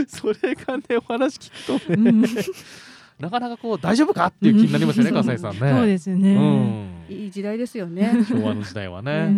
[0.20, 2.22] それがねお話聞くとね、うん、
[3.18, 5.58] なかなかこう大丈夫かっていう気になりますよね、笠井さんね。
[5.58, 8.12] そうですね、うん、いい時代ですよね。
[8.28, 9.32] 昭和の時代はね。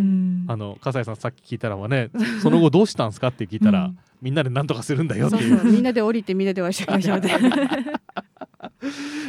[0.48, 2.10] あの笠井さんさっき聞いたらはね、
[2.42, 5.64] その後どうしたんですかって聞いたら、みんなで何とかするんだよっていう。
[5.64, 7.20] みんなで降りてみんなでお会いしましょう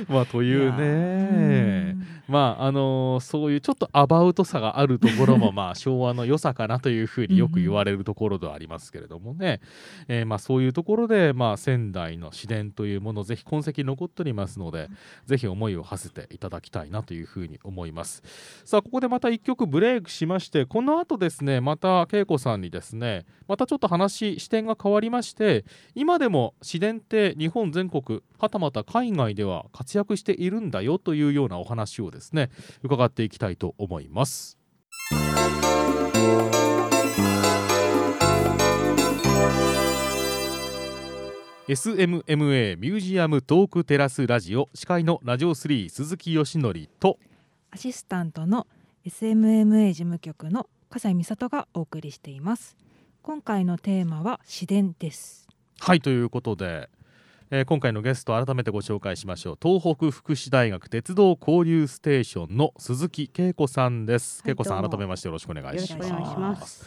[0.09, 1.95] まあというね。
[2.27, 9.61] まああのー、そういうちょっとアバウトさがあるところも まあ昭和の良さかなというふうによく言われるところではありますけれどもね、
[10.07, 14.89] えー、まあそういうところでまあ仙台の市電というものぜひ痕跡残っておりますので
[15.25, 18.21] ぜひ思いを馳せていただきたいなというふうに思います。
[18.65, 32.49] さあここでまた1曲ブレイクしましてこの後ですねまた恵子さんにですねまたちょっと話視点が変わりまして今でも市電って日本全国はたまた海外では活躍しているんだよというようなお話をですね
[32.83, 34.57] 伺っていきたいと思います。
[41.67, 47.19] SMMA ミュージアムトークテラスラジオ司会のラジオ3鈴木よしのりと
[47.71, 48.67] アシスタントの
[49.05, 52.77] SMMA 事務局の笠井美里がお送りしています
[53.27, 55.49] 今回のテーマは自然です。
[55.81, 56.89] はいということで
[57.51, 59.57] えー、今回のゲスト改めてご紹介しましょう。
[59.61, 66.85] 東北福祉大学鉄道交流ステーションの鈴木恵子さんです、はい、恵子さん改めましてよろしくお願いします。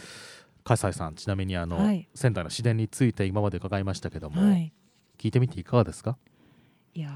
[0.64, 4.72] 笠井さんちなみにあの、はい、仙台の市電について今まで伺いましたけども、はい、
[5.18, 6.16] 聞いてみていかがですか？
[6.94, 7.10] いや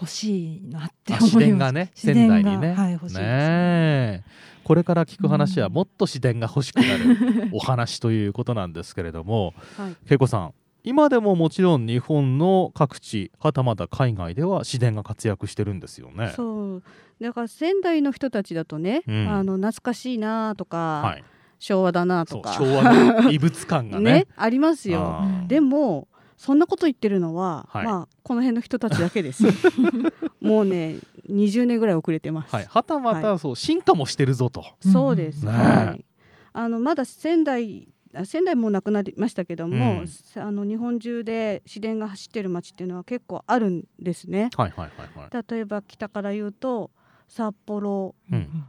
[0.00, 1.30] 欲しいなって思います。
[1.30, 1.90] 市電がね。
[1.94, 4.24] 仙台にね,、はい、欲しいね。
[4.64, 10.54] これから聞く話はもっと市電が欲しくなるお話ということなんですけれども、はい、恵子さん
[10.86, 16.32] 今でももちろん日本の各地はたまた海外では自然が活躍してるんですよね。
[16.36, 16.82] そう。
[17.20, 21.24] だから仙台の人たちだとね、うん、あの懐かしいなとか、はい、
[21.58, 22.52] 昭和だなとか。
[22.52, 24.12] 昭和の異物感がね。
[24.12, 25.24] ね、ありますよ。
[25.48, 26.06] でも
[26.36, 29.44] そんなこと言ってるのは、はい、まあこの辺の人たちだけです
[30.40, 30.96] もうね
[31.28, 32.54] 20年ぐらい遅れてます。
[32.54, 34.64] はい、はたまた、そう進化もしてるぞと。
[34.80, 35.44] そうです。
[35.44, 36.04] ね、はい。
[36.52, 37.88] あのまだ仙台
[38.24, 44.50] 仙台もなくなりましたけども、うん、あの日本中で市電が走ってる街っていうのは結構あるんですね。
[44.56, 46.90] はいはいはいはい、例えば北から言うと
[47.28, 48.64] 札幌、うん、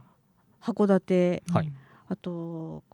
[0.60, 1.72] 函館、はい、
[2.08, 2.84] あと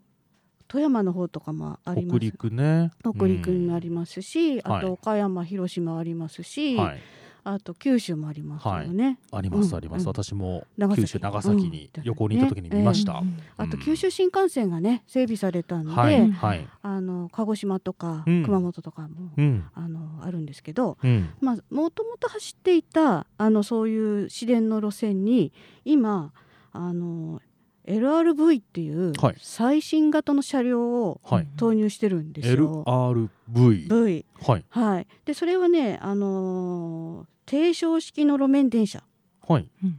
[0.75, 2.19] 富山の方とかもあります。
[2.19, 2.91] 北陸ね。
[3.01, 7.01] 北陸もありますし、うん、あと岡山、広島ありますし、はい、
[7.45, 9.05] あと九州もありますよね。
[9.31, 13.21] はい、ありますあります、うん、私も九州長崎に旅行に行った時に見ました。
[13.21, 13.21] ね
[13.57, 20.99] えー、あと九州新幹線がね整備されたんで、はいはい、あの鹿児島とか熊本とかも、うん、あのあるんですけど、
[21.41, 25.53] まあもともと走っていたあのそういう市電の路線に
[25.85, 26.33] 今
[26.73, 27.41] あの
[27.87, 31.21] LRV っていう最新型の車両を
[31.57, 32.83] 投入してるんですよ。
[32.87, 33.15] はい、
[33.49, 39.05] LRV、v、はい、はい、でそれはね、あのー、低床式の路面電車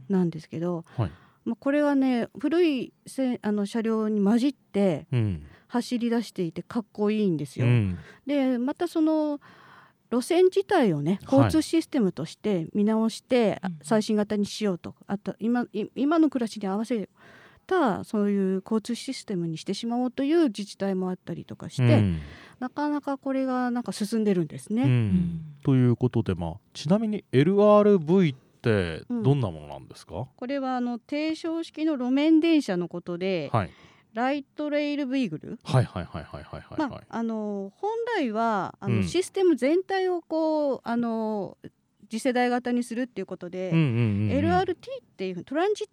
[0.08, 1.10] なんですけど、はい、
[1.44, 5.06] まあ、これはね古いせあの車両に混じって
[5.68, 7.66] 走り出していてかっこいいんですよ。
[7.66, 9.40] うん、でまたその
[10.10, 17.10] 路線自体をね交通システムとして見直して最新型にしようと、あと今今の暮らしに合わせる
[17.66, 22.20] たそういう交通システムにしてしまおうという自治体もあったりとかして、うん、
[22.60, 24.82] なかなかこれがなんか進んでるんですね。
[24.82, 33.70] うん、ということで、まあ、ちなみに LRV ってどんなものなんですか、うん、これはあの低床式の路面電車のことで、はい、
[34.14, 35.58] ライトレイルビーグル？
[35.62, 41.58] はいはいはいはいはいはい、まあ、あの本来はあの、システム全体をこうあの
[42.08, 44.74] 次世代型にするっていうことで、LRT っ
[45.16, 45.88] ていうトランジッ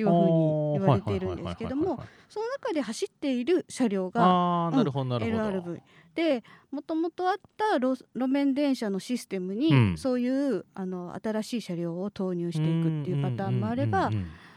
[0.00, 5.80] いうふうに言われているんですけどもその中で走っている車両が、うん、LRV
[6.14, 7.96] でもともとあった路
[8.28, 14.10] 面電車のシステムに、うん、そういうあの新しい車両を投入していくっていうパターンもあれば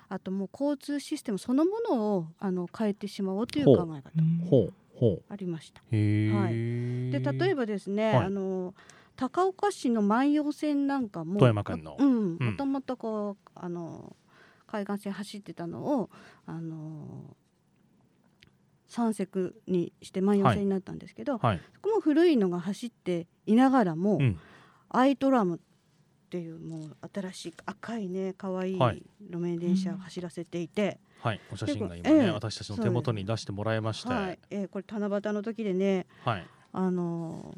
[0.10, 5.82] あともう交通システムそのものをあの変えてしまおうという考え方ありました。
[5.82, 8.73] はい、で例えばですね、はい、あの
[9.15, 11.97] 高岡市の万葉線なんかも富山県の。
[11.97, 14.15] もともとこうあの
[14.74, 16.10] 海岸線走ってたのを
[16.48, 17.36] あの
[18.88, 19.28] 三石
[19.68, 21.48] にして万葉線になったんですけど、はい。
[21.48, 24.40] はい、そこも古いのが走っていながらも、うん、
[24.90, 25.60] アイトラムっ
[26.30, 28.80] ていうもう新しい赤いね可愛い
[29.30, 34.40] 路面電車を走らせていて、はい、お写真が今ね、えー、私たちの手元に出してもらいまして、はい。
[34.50, 37.54] えー、これ七夕の時でね、はい、あの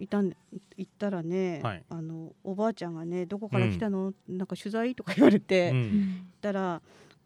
[0.00, 0.32] いたん
[0.76, 6.80] 行ったらね、はい、あのおばあちゃんがねどこから来たの、うん、なんか取材とか言われて、うん、行ったら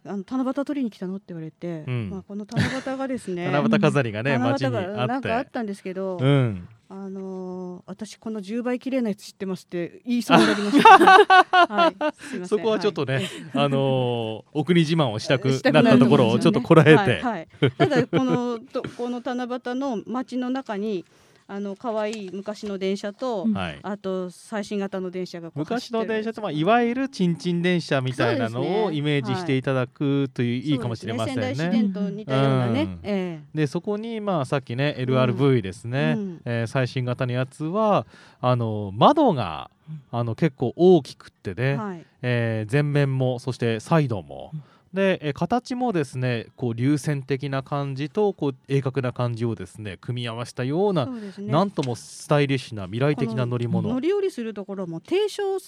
[0.07, 1.17] あの七夕取りに来たの？
[1.17, 10.89] って言われて、うん、まあ、この七夕がですね 七夕飾りがね街にあなんかあったんですけど、うん、あのー、私この10倍綺麗なやつ知ってますって言いそうになりました、
[11.75, 17.23] はい、そこはちょっとね、はい、あのー、 お国自慢をしたくなったところをちょっとこらえて、はい。
[17.23, 21.07] はい、ただこのとこの七夕の街の中に
[21.47, 31.49] あの可愛い昔の電車と、はい、あと最新型の電車が昔の電車と、まあ、いわゆるちんちん電車みたいなのをイメージしていただくという、い、いかもしれませんね。
[31.49, 31.55] ね。
[31.55, 32.83] 仙台市電と似たようなね。
[32.83, 32.99] うん。
[33.03, 38.07] えー、でそこに、まあ、さっきね LRV ですね、うん、えー、最新型のやつは
[38.41, 39.71] あの窓が
[40.11, 44.51] あの結構大きくってね、はい、えー、前面もそしてサイドも。
[44.55, 44.63] うん
[44.95, 53.89] でえ形もですねこう流線的な感じとこう鋭角な感じをですね組み合わせたような、ね、なんともスタイリッシュな未来的な乗り物。
[53.89, 55.59] 乗り降りするところも低床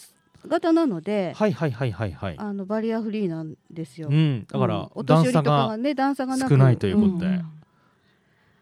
[0.47, 4.09] 型なので、はいはいはいはいはい、あのバリアフリーなんですよ。
[4.09, 7.53] うん、だから、うん、段差がね段差が少ないということで、うん、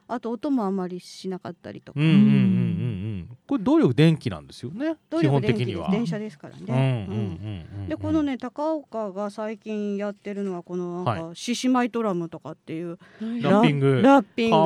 [0.07, 2.01] あと音もあまりしなかったりとか。
[2.01, 4.97] うんうんうんうんこれ動力電気なんですよね。
[5.21, 5.91] 基本的には。
[5.91, 7.67] 電車ですからね。
[7.89, 12.99] でこのね高岡が最近やってるのはこのなんか獅子舞トラムとかっていう。
[13.21, 14.01] ラッピング。
[14.03, 14.57] ラッピング。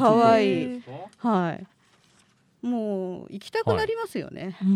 [0.00, 0.82] かわいい。
[1.18, 1.66] はい。
[2.62, 4.68] もう行きたくなりますよね、はい、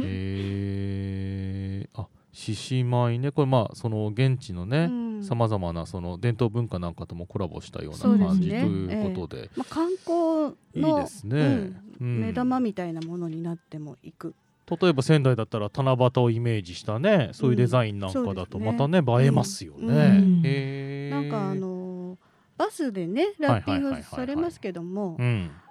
[0.00, 2.06] へえあ
[2.38, 3.32] 獅子舞ね。
[3.32, 4.88] これまあその現地のね
[5.24, 14.36] さまざまなその伝統文化なんかともコラボしたような感じ、ね、ということで、えまあ、観光のいいですね、うん、目玉みたいなものになってもいく。
[14.70, 21.10] 例えば仙台だったら七夕をイメージしたねそういうデザインなんかだとまたね、映えますよね。
[21.10, 21.77] なんかあの
[22.58, 25.16] バスでねラッピングされますけども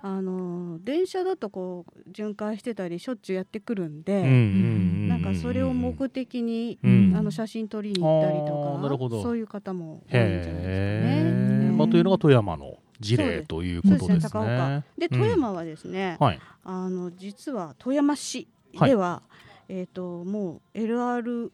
[0.02, 6.88] あの電車だとこう巡回してたりしょっちゅうやってくるんで、なんかそれを目的に、あ
[7.22, 11.72] の写真撮りに行ったりとかそういう方も多いんじゃないですかね。
[11.78, 14.84] まあ、というのが富山の事例ということですね。
[14.98, 16.18] で、富山はですね、
[16.64, 18.48] あの実は富山市
[18.82, 19.24] では、
[19.68, 21.52] えっ、ともう LR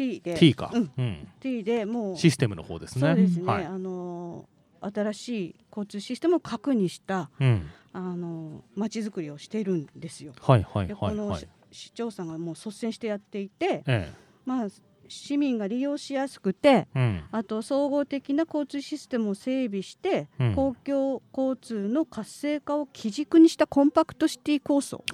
[0.00, 0.34] T で。
[0.34, 3.06] T か、うん、T でもうシステムの方ですね。
[3.06, 4.48] そうですね、はい、あの
[4.80, 7.68] 新しい交通システムを核にした、うん。
[7.92, 10.32] あの街づくりをしているんですよ。
[10.40, 11.38] はいはいはいはい。
[11.38, 14.12] し市長さんがもう率先してやっていて、え
[14.46, 14.68] まあ、
[15.06, 17.24] 市民が利用しやすくてえうん。
[17.30, 20.54] あと総合的な交通システムを整備して、うん。
[20.54, 25.04] 公共交通の活性化を基軸にしたコンパクトシティ構想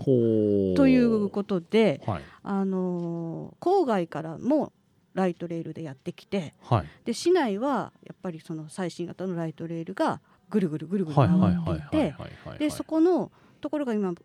[0.77, 2.23] ということで、はい。
[2.45, 4.73] あのー郊外からも
[5.17, 6.87] ライトレールでやってきてはい。
[7.05, 12.15] で市内はやっぱりその最新型のライトレールがぐるぐるぐるぐるはい回はいはいはいっていて
[12.49, 12.59] はい。
[12.59, 14.19] でそこのところが今む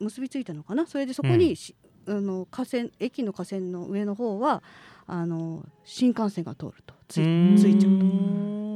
[0.00, 0.86] 結びついたのかな？
[0.86, 1.76] それでそこにし、
[2.08, 4.62] あの河川駅の河川の上の方は
[5.06, 7.24] あの新幹線が通るとつい
[7.56, 8.04] ついちゃうと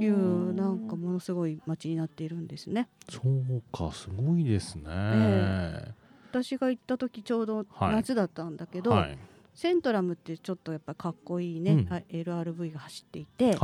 [0.04, 2.88] いうなんかものすごい街になっているんですね。
[3.08, 5.94] そうかすごいですね、え。
[6.30, 7.94] 私が行った時ちょうどはい。
[7.94, 9.18] 夏だったんだけど、はい
[9.54, 11.84] セントラムってちょっとやっぱかっこいいね、うん。
[11.86, 13.56] はい LRV が走っていて、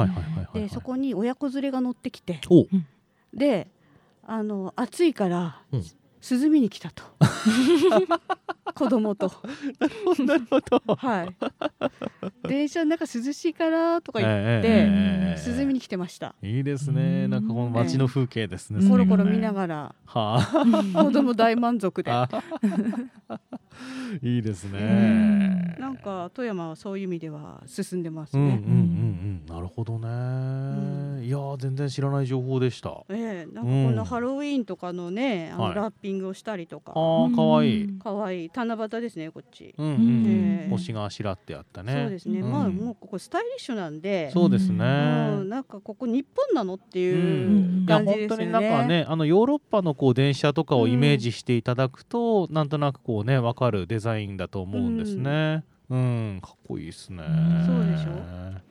[0.70, 2.66] そこに親子連れが乗ってきてお。
[3.32, 3.68] で
[4.24, 5.84] あの暑いから、うん
[6.20, 7.04] 涼みに来たと。
[8.74, 9.30] 子供と。
[10.24, 12.48] なるほどはい。
[12.48, 17.28] 電車の中涼しいからとか言って、ええええ涼みに来てました、いいですね。
[17.28, 20.40] なんかこの街の風景ですね、うんコロコロ見なががらは
[20.94, 22.10] 子供大満足で。
[22.10, 22.28] あ
[24.22, 28.62] いいですうねなんか富山はそういう意味では進んでますうんうんうんね、
[29.48, 29.54] うん。
[29.54, 30.97] なるほどね、ん
[31.28, 32.88] いやー全然知らない情報でした。
[32.88, 33.94] あええなんかこうん。
[33.94, 35.74] のハロウィーンとかのね、あのはい。
[35.74, 37.98] ラッピングをしたりとか、ーかわいい。
[37.98, 38.50] かわいい。
[38.54, 41.92] 七夕ですねこっち、うんうん、ええ星があしらってあったね。
[41.92, 42.50] そうですね、うん。
[42.50, 44.30] まあもうここスタイリッシュなんで。
[44.30, 45.48] そうですね、うん。
[45.50, 48.38] なんかここ日本なのっていういや感じですよね。
[48.38, 55.62] 本当になんかねあのヨーロッパのこう電車とかをイメージしていただくと、なんとなくこうね分かるデザインだと思うんですね。
[55.90, 57.22] うん、かっこいいですね。
[57.66, 58.67] そうでしょ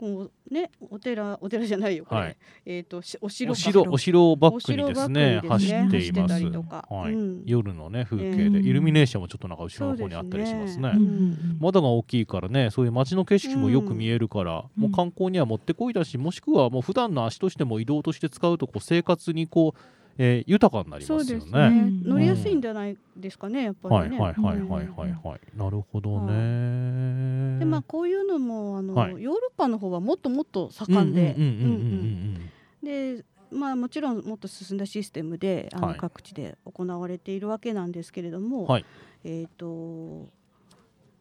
[0.00, 2.36] こうねお寺お寺じゃないよこれ、はい。
[2.64, 6.44] えっ、としお城お城お城をバックにですねね走っています。
[6.88, 7.12] はい。
[7.12, 7.42] うん。
[7.44, 10.92] 夜のね風景で、ええイルミネーションもちょっとなんか後ろの方にあったりしますね。
[10.94, 11.56] そうですね。
[11.60, 14.82] 窓が大きいからねそういう街の景色もよく見えるから、うん。
[14.82, 21.44] もう観光にはもってこいだしもしくはもう普段の足としても移動として使うとこう生活にこう、えー豊かになりそうますよね。
[21.44, 22.02] ですね、うん。
[22.04, 24.20] 乗りやすいんじゃないですかねやっぱはいりね。
[24.20, 25.10] はいはいはいはい。
[25.22, 27.58] はい、なるほどね。
[27.58, 29.22] でまあこういうのもあの、はい。
[29.22, 31.34] ヨーロッパの方はもっともっと盛んで。
[31.36, 32.40] うんうんうんうんうん
[32.82, 33.16] うん。
[33.16, 35.98] でまあもちろんもっと進んだシステムであの、はい。
[35.98, 38.84] 各地で行われているわけなんですけれども、はい。
[39.24, 40.28] えっ、と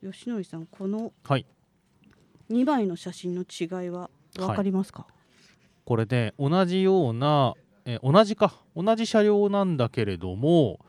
[0.02, 1.46] 吉野さんこのはい。
[2.50, 5.06] 2枚の写真の違いは分かりますか、
[5.86, 7.54] これで同じような、
[7.90, 8.54] えー同じか。
[8.76, 10.80] 同じ車両なんだけれども、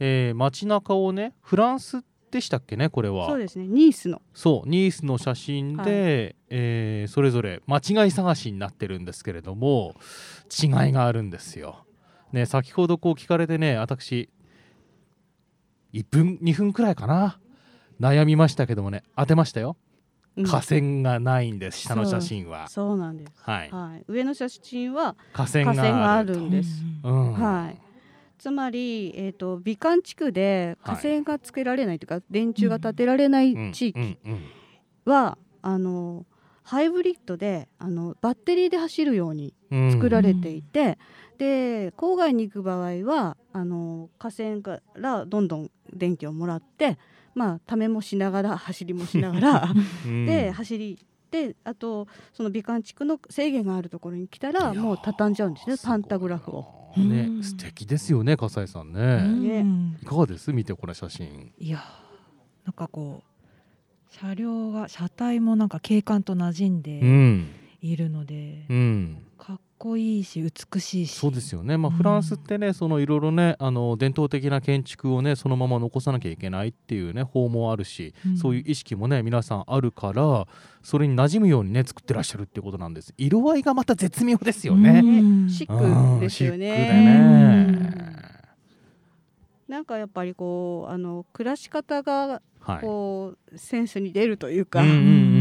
[0.00, 3.26] えー街中をねフランスでしたっけねこれは。
[3.26, 3.66] そうですね。
[3.66, 4.20] ニースの。
[4.34, 5.90] そうニースの写真で、はい。
[6.50, 9.94] えーそれぞれ間違い探しになってるんですけれども
[10.62, 11.84] 違いがあるんですよ。
[12.32, 14.28] ね先ほどこう聞かれてね私
[15.94, 17.38] 1分2分くらいかな。
[18.00, 19.76] 悩みましたけどもね当てましたよ。
[20.36, 20.44] うん。
[20.44, 22.68] 河川がないんです下の写真は。
[22.68, 23.70] そうなんです、はい。
[23.70, 27.32] はい、上の写真は河川ががあるんです、うん。
[27.32, 27.80] はい。
[28.38, 33.72] つまり、えー、と美観地区で河川がつけられないというか、電柱が立てられないうん。
[33.72, 34.40] 地域うんうん
[35.04, 36.26] は、あの
[36.62, 40.98] ハイブリッドであのバッテリーで走るようにうん作られていて、
[41.38, 46.98] で郊外に行く場合はあの河川からどんどん電気をもらって
[47.38, 49.72] まあためもしながら走りもしながら
[50.04, 50.26] うん。
[50.26, 50.98] で走り
[51.30, 56.64] であとその美観地区の制限があるところに来たらもう畳んじゃうんですねパンタグラフを。
[56.96, 57.42] ねうん。
[57.42, 60.52] 素敵ですよね笠井さんうね、んいかがです？
[60.52, 61.52] 見てこれ写真。
[61.58, 61.82] いや
[62.64, 67.50] なんかこう車両が車体もなんか景観と馴染んうでん。
[67.82, 69.22] いるので、うん。
[69.36, 71.14] かっこいいし美しいし。
[71.14, 71.96] そうですよね、まあ、うん。
[71.96, 78.36] フランスってね、そのいろいろねあの伝統的な建築をねそのまま残さなきゃいけないっていうね法もあるし、うん。
[78.36, 80.46] そういう意識もね皆さんあるから
[80.82, 83.14] それに馴染むようにね作ってらっしゃるっていうことなんです。
[83.16, 85.48] 色合いがまた絶妙ですよね、うん。
[85.48, 86.58] シうんックですよね。
[86.58, 88.08] ね。
[89.68, 92.80] なんかやっぱりこうあの暮らし方がはい。
[92.80, 95.37] こう、センスに出るというか、うんうんうん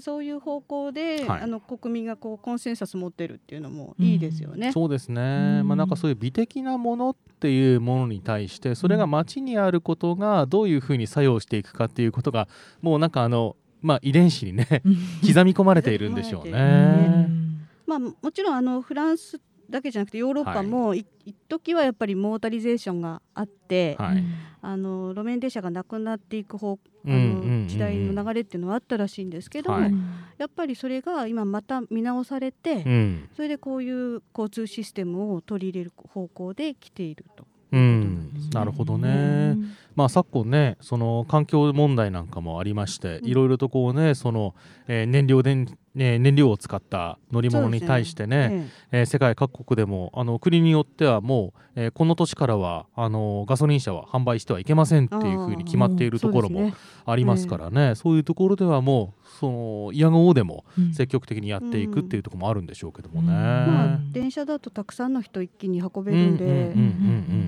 [0.00, 4.72] そういう方向で、はいあの国民がこうコンセンサス持ってるっていうのもいいですよね。
[4.72, 12.48] そうですね、うんまあ、なんかそういう美的なものっていうものに対してそれが街にあることがどういうふうに作用していくかっていうことが
[12.80, 14.66] もうなんかあの、まあ、遺伝子にね
[15.26, 16.52] 刻み込まれているんでしょうね。
[16.52, 19.40] んまあもちろんあのフランス
[19.70, 21.06] だけじゃなくてヨーロッパも一
[21.48, 24.24] 時はやっぱりモータリゼーションがあって、はい、
[24.60, 29.92] あの路面電車がなくなっていく方あの時代の流れっていうのはあったらしいんですけども、はい、
[30.38, 37.44] やっぱりそれが今また見直されて、うん、それでこういう交通システムを取り入れる方向で来ていると。
[37.72, 39.56] うん、なるほどね。
[39.96, 44.54] まあ、昨今ねその環境問題なんかもありまして、いろいろとこうねその、
[44.86, 48.70] えー、燃料電ね、燃料を使った乗り物に対してね、ね。
[48.90, 56.72] えー、世界各国でもあの国によってはもう、えー、この年からはあのガソリン車は販売してはいけませんっていうふうに決まっているところも
[57.06, 63.34] ありますからね、そういうところではもうその嫌がおでも積極的にやっていくっていうところもあるんでしょうけどもね、うん。
[63.36, 66.74] まあ、電車だとたくさんの人一気に運べるんで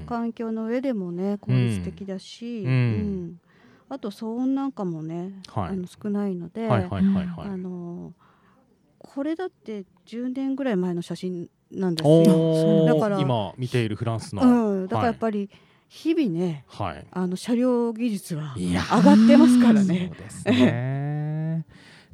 [0.07, 3.41] 環境の上でもね効率的だし、うん、うん。
[3.89, 8.13] あと騒音なんかもね、はい、あの少ないので、はいはいはいはい、あの
[9.17, 12.85] これだって10年ぐらい前の写真なんですよ。
[12.85, 15.49] だから今見ているフランスの、うん、だからやっぱり、
[15.89, 20.13] 日々ね、はい、あの車両技術は上がってますからね。
[20.15, 21.26] そうですね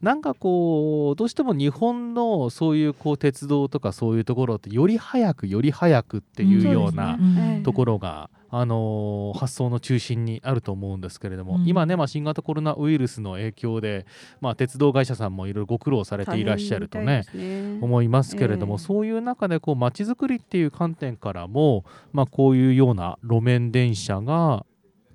[0.02, 7.18] なんかこうどうしても日本のそういうこう鉄道とかそういうところってより早くより早くっていうような
[7.62, 14.04] ところが、あのー、発想の中心にあると思うんですけれども、うん、今ね、まあ、新型コロナウイルスの影響で、
[14.40, 24.66] まあ、鉄道会社さんもいろいろご苦労されていらっしゃるとね、ね、思いますけれども、えー、そういう中でこう街づくりっていう観点からも、まあ、こういうような路面電車が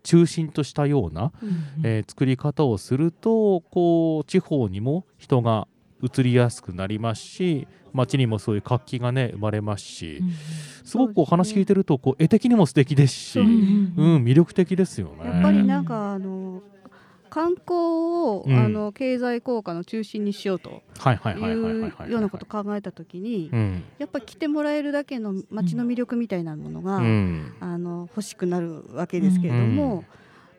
[0.08, 1.51] 中心としたような、うん、
[1.84, 5.68] えー、作り方をするとこう地方にも人が
[6.01, 10.32] 移りやすくなりますし街にもそういう活気がね生まれますし、うん、
[10.86, 15.26] すごくお話聞いてるとこう絵的にも素敵ですし、うん、うん、魅力的ですよね。
[15.26, 16.62] やっぱりなんかあの
[17.30, 30.03] 観光を、うん、あの経済効果の中心にしようというようなことを考えた時に、うん、やっぱり来てもらえるだけの街の魅力みたいなものが、うん、あの欲しくなるわけですけれども。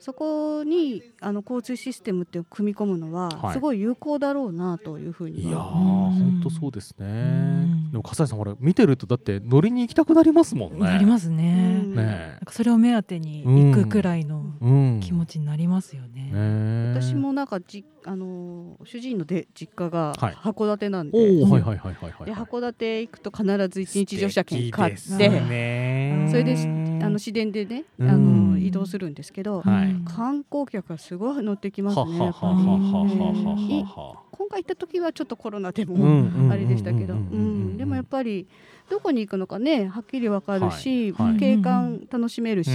[0.00, 7.66] そこにあの交通システムって組み込むのはすごい有効だろうなというふうにいや本当そうですね。
[7.90, 10.80] でも笠井さんほら見てるとだって乗りに行きたくなりますもんね。
[10.80, 11.82] なりますね。
[11.82, 14.44] ねそれを目当てに行くくらいの
[15.00, 26.56] 気持ちになりますよね,、私もなんかじあの主人ので実家が函館なんで,、で函館行くと必ず一日乗車券買って、それで
[27.04, 32.32] あの市電でねあの移動するんですけど、観光客がすごい乗ってきますね。
[34.30, 37.12] 今回行った時はちょっとコロナでもあれでしたけど、
[37.76, 38.48] でもやっぱり
[38.88, 42.70] どこに行くのかねはっきりわかるし、景観楽しめるし。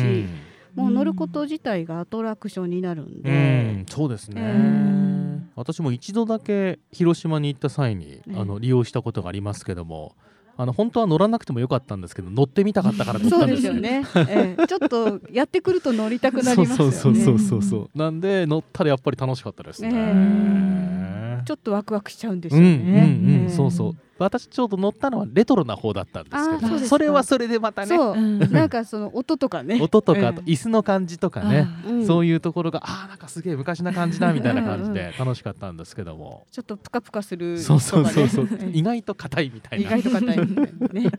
[0.75, 10.15] もう乗ること自体がアトラクションになるんで、うん、そうですね、えー、私も一度だけ広島に行った際に、あの利用したことがありますけども
[10.55, 13.73] あの本当は乗らなくてもよかったんですけど乗ってみたかったから乗ったんですよ。
[13.73, 14.03] ね。
[14.15, 16.91] ええ、ちょっとやってくると乗りたくなりますよね。
[16.91, 19.89] そうそうそうそうなんで乗ったらやっぱり楽しかったですね。
[19.91, 22.69] えー、ちょっとワクワクしちゃうんですよね。
[22.69, 23.95] うんうんうん、そうそう。
[24.19, 26.79] 私ちょうど乗ったのはレトロな方だったんですけど。
[26.79, 27.97] それはそれでまたね。
[28.51, 29.79] なんかその音とかね。
[29.81, 31.67] 音とか、椅子の感じとかね、
[32.05, 36.45] そういうところがあなんかすげえ昔な感じだみたいな感じで楽しかったんですけども。
[36.51, 38.49] ちょっとプカプカする、そうそうそうそう。
[38.71, 39.95] 意外と硬いみたいな。
[39.97, 41.11] 意外と硬いみたいなね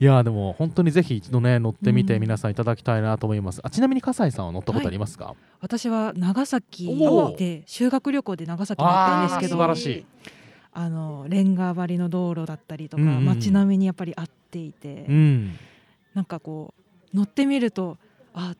[0.00, 6.86] いやでも本当にぜひ一度ね乗ってみて皆さんいただきたいなと思います、うん、あちなみに笠井さんは乗ったことありますか、はい、私は長崎
[7.36, 10.06] で修学旅行で長崎に行ったんですけど素晴らしい。
[10.72, 13.08] あのレンガ張りの道路だったりとか、うん。
[13.16, 15.58] うん、街並みにやっぱり合っていて、うん、
[16.14, 16.72] なんかこ
[17.12, 17.98] う乗ってみると
[18.32, 18.54] あ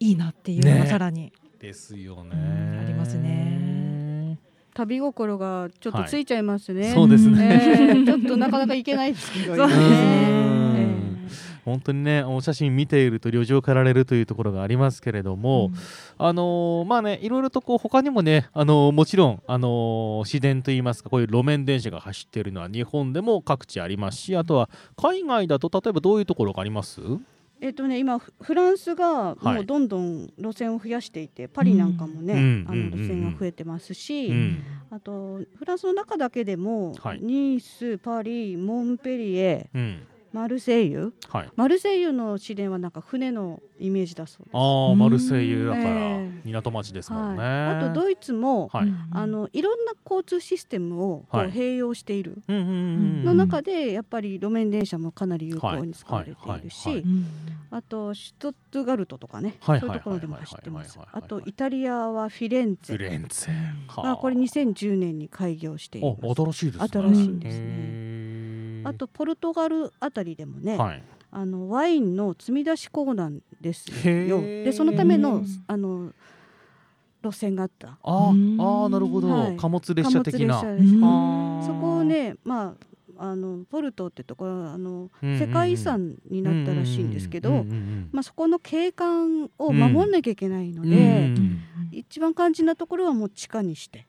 [0.00, 4.38] いいなっていうのがさらに、ね、ですよね、うん、ありますね。
[4.72, 6.86] 旅心がちょっとついちゃいますね。
[6.86, 7.92] はい、そうですね、え。
[7.92, 10.45] ー、ちょっとなかなか行けないですけど、そうですね。
[11.66, 15.74] 本当にねお写真見ていると旅情を駆られるというところがありますけれども、うん、
[16.16, 27.00] あのー、まあねいろいろとこう他にもね、あのー、もちろん、あのー、自然といいますかこういう路面電車が走っているのは日本でも各地ありますしあとは海外だと例えばどういうところがあります？
[27.58, 40.02] えっとね、今フランスがもうどんどん路線を増やしていて、はい、パリなんかもね、うん、あの路線が増えてますし、うん、あとフランスの中だけでも、はい、ニースパリモンペリエ、うん
[40.36, 44.54] マルセイユ、はい、マルセイユの市電はなんか船のイメージだそうです。
[44.54, 45.68] ああマルセイユ。
[45.68, 57.02] だから港町ですもんね、はい、あとドイツも、はい、あのいろんな交通システムをこう併用しているの中でやっぱり路面電車もかなり有効に使われているし
[57.70, 60.98] あとシュトットガルトとかね、そういうところでも走ってます。
[61.12, 62.98] あとイタリアはフィレンツェ。
[62.98, 63.52] フィレンツェ、
[64.02, 66.34] まあ、これ2010年に開業しています。
[66.34, 66.88] 新しいですね。
[66.88, 68.26] 新しいんですね。
[68.86, 74.40] あとポルトガルあたりでもね、はい、あのワインの積み出し港なんですよ。
[74.40, 76.12] でそのためのあの
[77.22, 77.98] 路線があった。
[78.02, 80.60] ああなるほど、はい、貨物列車的な。
[81.64, 82.74] そこをねまあ
[83.18, 87.64] あのポルトってところあの、世界遺産になったらしいんですけど、
[88.12, 91.30] まあ、そこの景観を守んなきゃいけないので、
[91.92, 94.06] 一番肝心なところはもう地下にして、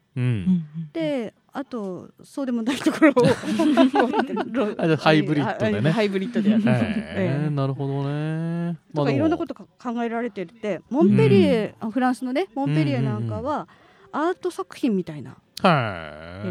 [0.93, 3.13] であとそうでもないところを。
[4.97, 5.91] ハイブリッドでね。
[5.91, 9.67] ハイブリッドでやる、えー、なるほどね、とかいろんなこと考
[10.03, 13.67] えられててモンペリエ、うん、フランスのねモンペリエなんかは
[14.11, 16.43] アート作品みたいな、は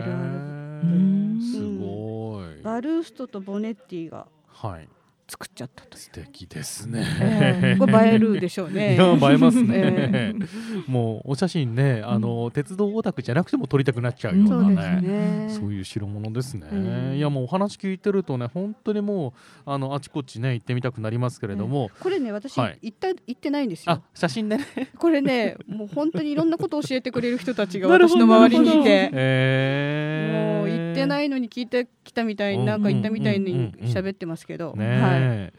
[0.83, 2.63] い、すごい。
[2.63, 4.27] バルーストとボネッティが。
[4.49, 4.89] はい
[5.29, 5.97] 作っちゃったと。
[5.97, 8.95] 素敵ですね、えー、これ映えるでしょうね。
[8.95, 19.35] いや映えますね、えー、もうお写真ねあの、うん、鉄道オタクじゃなくても撮りたくなっちゃうようなねね、そういう代物ですね、うん、いやもうお話聞いてるとね本当にも
[19.67, 23.93] うあのあちこちね行ってみたくなりますけれども、これね私、はい、行った行ってないんですよ。
[23.93, 24.67] あ写真でね。
[24.99, 35.53] これねもう本当にいろんなことを教えてくれる人たちが私の周りにいて、えー、もうてないのに聞いてきたみたいになんか行ったみたいに喋ってますけど、ね、はい。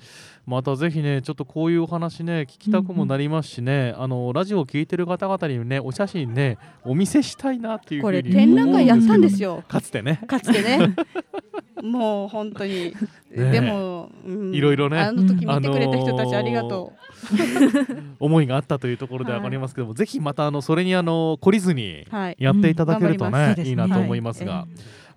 [0.47, 9.65] またぜひねちょっとこういうお話ね聞きたくもなりますしね、うんうん、あのラジオを聞いてる方々にねお写真ねお見せしたいなっていうこれ展覧会やったんですよ。
[9.67, 10.21] かつてね。
[10.25, 10.95] かつてね。
[11.83, 12.95] もう本当に、
[13.29, 14.99] ね、でも、うん、いろいろね。
[14.99, 22.07] あの時見てくれた人たちありがとう、 思いがあったというところでわかりますけども、はい、ぜひまたあのそれにあの懲りずに
[22.39, 24.65] やっていただけるとね、いいなと思いますが。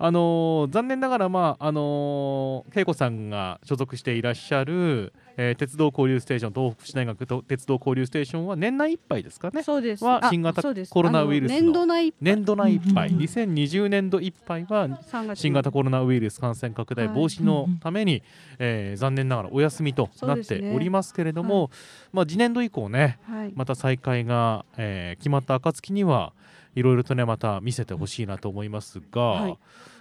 [0.02, 9.62] あのー、残念ながら、まああのー、恵子さんが所属していらっしゃる、えー、鉄道交流ステーション東北市大学と鉄道交流ステーションは年内いっぱいですかね。
[9.62, 10.02] そうです。
[10.02, 11.60] は新型コロナウイルスの。
[11.60, 12.18] 年度内いっぱい。
[12.22, 14.88] 年度内いっぱい、2020年度いっぱいは
[15.34, 18.22] 新型コロナウイルス感染拡大防止のために、はい、
[18.58, 21.70] えー、残念ながらお休みとなっておりますけれども、ねはい、
[22.14, 26.32] まあ、次年度以降ね、はい、また再開が、えー、決まった暁には
[26.74, 29.58] いろいろとねまた見せてほしいなと思いますが、はい、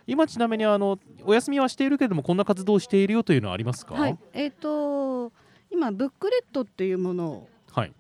[0.07, 5.31] 今ちなみにあのお休みはしているけれどもこんな活動をしているよというのはありますか、はい、えっ、ー、と
[5.71, 7.49] 今ブックレットっていうものを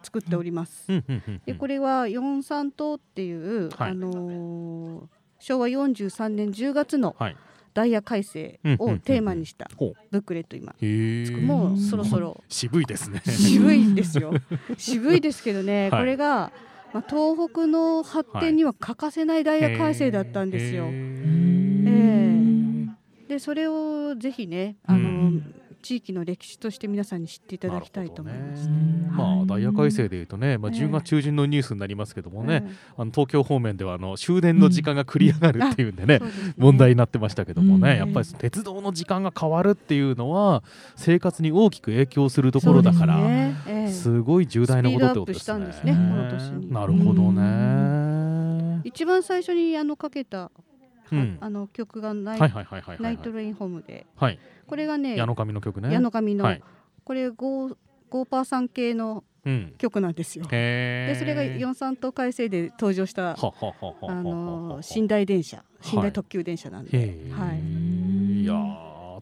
[0.03, 0.87] 作っております。
[1.45, 5.03] でこれは四三島っていう、はい、あのー、
[5.39, 7.15] 昭和43年10月の、
[7.73, 10.75] ダイヤ改正をテーマにしたブックレット今。
[11.45, 12.43] もうそろそろ。
[12.49, 13.21] 渋いですね。
[13.25, 14.33] 渋いですよ。
[14.77, 16.51] 渋いですけどね、 これが
[16.93, 20.85] まあ、東北の発展には欠かせないダイヤ改正だったんですよ。
[20.85, 22.87] はい、えー、
[23.27, 28.73] でそれをぜひねあの、うん地域の歴史として皆さんに知っていただきたいと思いますね。
[28.73, 29.09] ね。
[29.11, 35.95] まあダイヤ改正でいうとね、まあ10月中旬のニュースになりますけどもね、あの東京方面ではあの終電の時間が繰り上がるっていうん。
[35.95, 36.19] でね、
[36.57, 40.63] 問題になってましたけどもね、やっぱり鉄道の時間が変わるっていうのは
[40.95, 45.93] 生活に大きく影響するところだから、すごい重大なことってことですね。
[46.69, 48.81] なるほどね。
[48.83, 50.51] 一番最初にあのかけたうん、
[51.39, 52.39] あの曲がナイ,、
[52.99, 55.91] ナイトレインホームで、はい、これがね矢野神の曲ね。
[55.93, 56.63] 矢野神の、はい、
[57.03, 57.77] これゴー
[58.09, 59.23] ゴーパーさん系の
[59.77, 60.43] 曲なんですよ。
[60.45, 65.63] うん、でそれが四三島改正で登場したあの寝台電車。
[65.93, 66.97] 寝台特急電車なんで、
[67.31, 68.53] はい、いや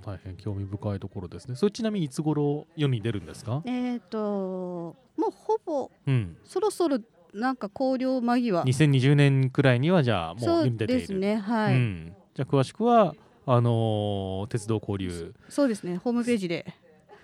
[0.04, 1.56] 大変興味深いところですね。
[1.56, 3.62] それちなみにいつ頃世に出るんですか？
[3.66, 7.00] えっ、ともうほぼ、うん、そろそろ
[7.38, 8.64] なんか考慮間際。
[8.64, 11.00] 2020年くらいにはじゃあもう出ている。
[11.00, 13.16] ですねはい、うん、じゃあ詳しくは
[13.46, 16.66] あのー、鉄道交流そうですねホームページで。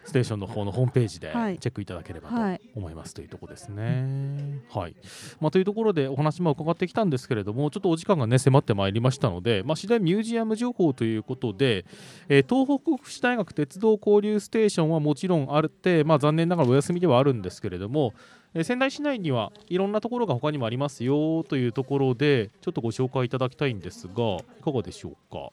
[0.06, 2.36] ステーションの方のホームページでチェックいただければと
[2.76, 4.62] 思います、というところですね。
[4.70, 4.96] はい、
[5.40, 11.86] まあ、というところでお話も伺ってきたんですけれどもちょっとお時間がね迫ってまいりましたので、まあ、次第ミュージアム情報ということで、
[12.28, 18.14] えー、東北福祉大学鉄道交流ステーションはもちろんあって、まあ、残念ながらお休みではあるんですけれども
[18.56, 25.50] え仙台市内にはいろんなところが他にもありますよというところでちょっとご紹介いただきたいんですがいかがでしょうか？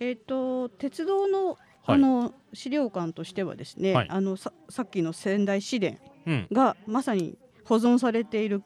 [0.00, 5.98] えっ、と鉄道のあの資料館としてはですね、はい、あのささっきの仙台市電
[6.52, 8.62] がまさに保存されている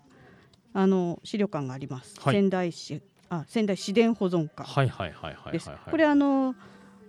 [0.74, 2.20] あの資料館があります。
[2.20, 5.70] はい、仙台市あ仙台市電保存館はいはいはいはいです。
[5.90, 6.54] これあの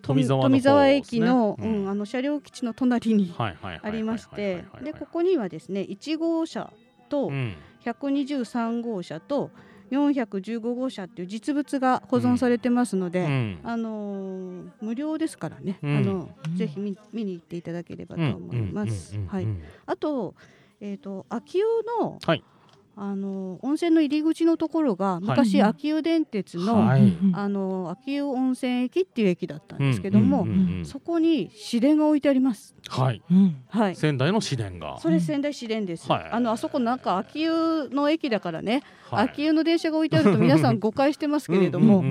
[0.08, 4.64] 富沢、駅の,、うん、あの車両基地の隣にありまして。
[4.84, 6.72] でここにはですね1号車
[7.10, 7.32] と
[7.84, 9.52] 123号車と
[9.92, 19.18] 415号車っていう実物が保存されてますので、うん、あのー、無料ですからね、うん、あのぜひ見見に行っていただければと思います。
[19.28, 19.48] はい、
[19.86, 20.36] あと,、
[20.82, 22.44] えーと、秋代の、はい
[23.00, 25.70] あの温泉の入り口のところが昔、はい。
[25.70, 27.14] 秋保電鉄の、はい。
[27.34, 30.86] あの秋保温泉駅っていう駅だったんですけども、うんうんうんうん。
[30.86, 32.76] そこに市電が置いてあります。
[32.90, 33.22] はい。
[33.30, 33.64] うん。
[33.70, 33.96] はい。
[33.96, 34.98] 仙台の市電が。
[35.00, 36.12] それ仙台市電です。
[36.12, 36.30] はい。
[36.32, 38.82] あのあそこなんか秋保の駅だからね、
[39.12, 39.26] はい。
[39.26, 42.04] 秋保の電車が置いてあると皆さん 誤解してますけれども、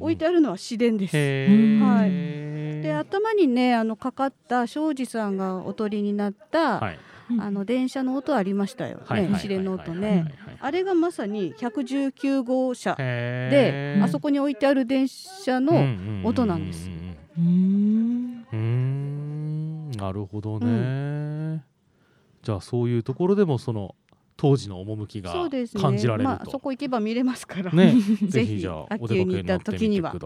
[0.00, 1.16] 置いてあるのは市電です。
[1.16, 1.46] へ
[1.80, 2.10] はい。
[2.10, 6.98] ーで頭にねあのかかった庄司さんがおとりになった、はい
[7.38, 9.04] あの電車の音ありましたよね。
[9.06, 10.34] はいはい市電の音ね。
[10.60, 15.72] あれがまさに119号車であそこに置いてある電車の
[16.24, 16.90] 音なんです。
[17.38, 18.44] うん
[19.96, 21.64] なるほどね、
[22.42, 23.94] じゃあそういうところでもその
[24.36, 25.32] 当時の趣が
[25.80, 26.34] 感じられると。
[26.36, 27.94] まあそこ行けば見れますからね。
[27.94, 30.12] ぜ ぜひひじゃあお秋出かけに行った時には。
[30.12, 30.18] ちょ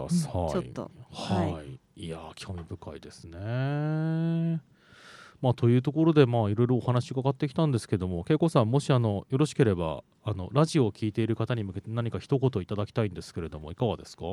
[0.59, 4.61] っとはい、、はいやー興味深いですね。
[5.41, 14.23] まあ、というところで、まあ、いろいろお話伺ってきたんですけども恵子さんもしあのよろしければあのラジオを聞いている方に向けて何か一言いただきたいんですけれどもいかがですか？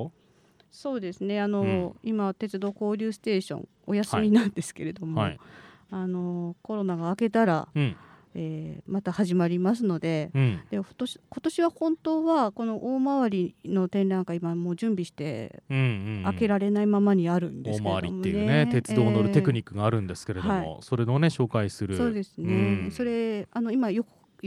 [0.70, 1.40] そうですね。
[1.40, 1.92] あの、うん。
[2.02, 5.38] 今鉄道交流ステーションお休みなんですけれども、はい。
[5.90, 7.96] あのコロナが明けたら、うん
[8.34, 10.60] えーまた始まりますのでうん。
[10.70, 15.80] で今年今年は本当はこの大回りの展覧会今もう準備してうんう
[16.20, 18.24] ん開けられないままにあるんです大けれども、ね。
[18.24, 20.76] 回りっていうね鉄道を乗るテクニッックがあるんですけれども、はい。
[20.82, 21.96] それのね紹介する。
[21.96, 22.52] そうですね、
[22.84, 22.90] うん。
[22.90, 24.04] それあの今予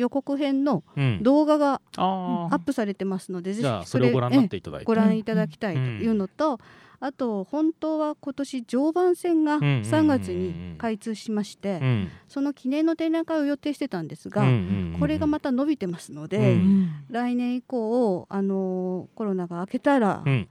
[0.09, 1.19] 告編のうん。
[1.21, 4.83] 動画がアップされてますので、ぜじゃあひそれをご覧になってえいただいて。
[4.83, 6.59] えご覧いただきたいというのと、
[7.03, 16.47] あと本当は今年常磐線がうんうんうんうん3月に開通しまして、うんその記念の展覧会を予定してたんですが、うんうんうんうんこれがまた伸びてますので、ううん
[16.83, 20.47] ん来年以降あのコロナが明けたら、うん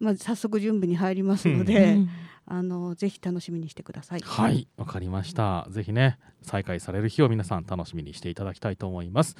[0.00, 2.08] まず早速準備に入りますのうで、ん
[2.46, 4.20] あのぜひ楽しみにしてください。
[4.24, 5.66] はい、わかりました。
[5.70, 9.36] ぜひね、再開される日を皆さん楽しみにしていただきたいと思います。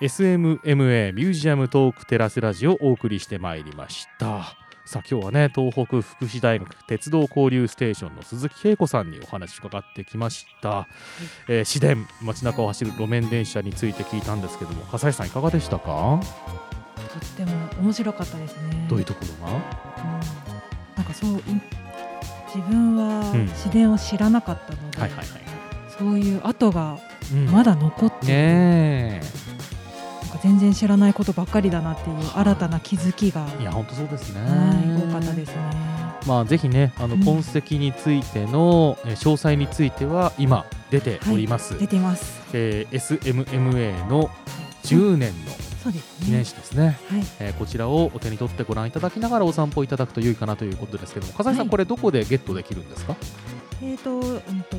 [0.00, 4.56] SMMA ミュージアムトークテラスラジオをお送りしてまいりました。
[4.86, 10.88] さあ今日はね東北福祉大学鉄道交流ステーションの鈴木恵子さんにお話伺ってきました、
[11.48, 15.84] えー市電街中を走る路面電車について聞いたんですけども笠井さんいかがでしたか？
[15.84, 18.86] とっても面白かったですね。
[18.88, 19.52] どういうところが？
[19.52, 19.60] うん。
[20.96, 21.42] なんかそうい
[22.54, 23.48] 自分はうん。
[23.48, 25.26] 市電を知らなかったので、はいはいはい、
[25.98, 26.98] そういう跡が
[27.32, 27.44] うん。
[27.50, 29.26] まだ残っている、ねなんか
[30.42, 35.62] 全然知らないことばっかりだなっていう新たな気づきが、えいや本当そうですねはい、多かったですね。
[36.26, 42.40] まあ、ぜひねあのうん痕跡についての、えー詳細については今出ております、出てます。
[42.52, 44.30] えー SMMA の
[44.84, 45.50] 10年の
[45.82, 46.44] そうです記念ね。
[46.44, 47.22] 誌ですね、はい。
[47.40, 53.16] えーこちらをお手に取ってご覧いただきながらお散歩いただくと良いかなということですけども笠井さん、はいこれどこでゲットできるんですか？
[53.82, 54.76] えっ、と、うんと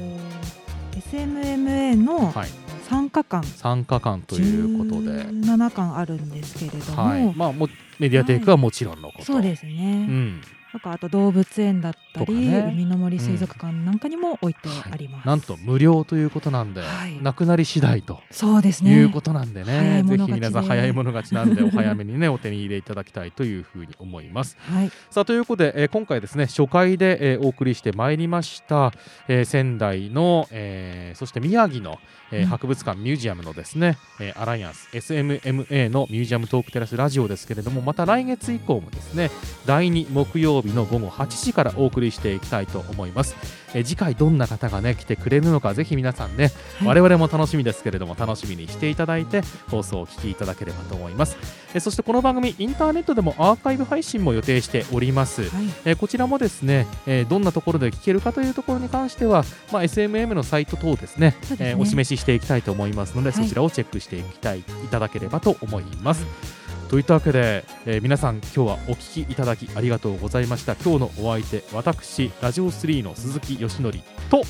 [1.12, 2.50] SMMA のはい
[2.92, 7.34] 参加館、参加館ということで、17館あるんですけれども、はい。
[7.34, 7.70] まあ、も
[8.00, 10.08] メディアテイクはもちろんのこと、そうですね。
[10.10, 10.42] うん、
[10.74, 14.60] なんかあと動物園だったり、ね海の森水族館なんかにも置いて
[14.90, 15.28] あります。
[15.28, 18.92] なんと無料ということなんで、はいなくなり次第とそうですね。
[18.92, 24.58] いうことなんでね、ぜひ皆さん早い者勝ちなんで お早めにねお手に入れいただきたいというふうに思います。
[24.62, 24.92] はい。
[25.10, 28.94] さあということで、えー今回ですね初回で、えーお送りしてまいりました、
[29.28, 32.00] えー仙台の、えーそして宮城の、
[32.32, 39.30] えーうん博物館ミュージアムのですね、えーアライアンス SMMA のミュージアムトークテラスラジオですけれどもまた来月以降もですね
[39.66, 43.36] 第2木曜日の午後8時からお送りしていきたいと思います、
[43.74, 46.88] えー次回どんな方がね来てくれるのかぜひ皆さんね、はい。
[46.90, 51.38] 我々も楽しみですけれども楽しみにしていただいて放送をお聞きいただければと思います、
[51.74, 55.50] えーそしてこの番組インターネットでもアーカイブ配信も予定しております、はい。
[55.86, 61.58] えーこちらもですね、えーどんなところで聞けるかというところに関しては、まあ、SMM のサイト等ですねですね。
[61.62, 63.44] えーお示ししていきたいと思いますので、はい。
[63.44, 66.26] そちらをチェックしていきたいいただければと思います。
[66.92, 74.44] といったわけで、えー皆さん今日はお聞きいただきありがとうございました今日のお相手私ラジオ3の鈴木よしのりと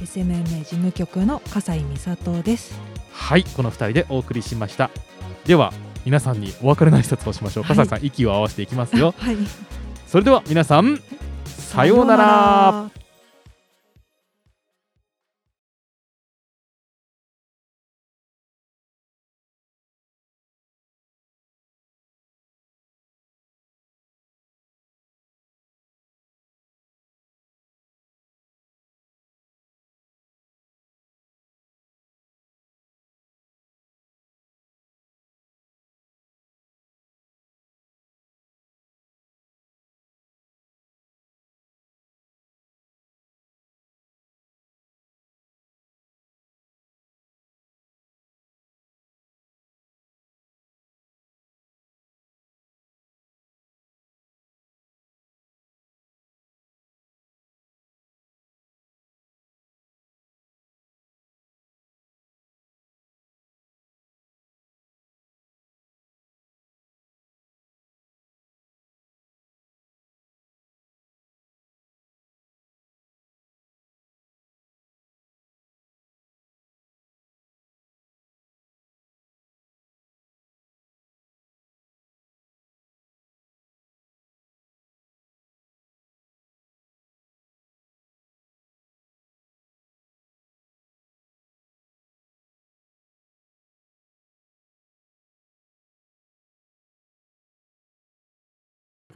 [0.00, 2.76] SMMA 事務局の笠井美里です。
[3.12, 4.90] はいこの2人でお送りしました
[5.44, 5.72] では
[6.04, 9.36] 皆さんにお別れの挨拶をしましょう、はい笠井さん息を合わせていきますよ はい。
[10.08, 11.00] それでは皆さん
[11.46, 13.03] さようなら。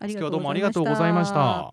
[0.06, 1.66] 今日はどうもありがとうございました。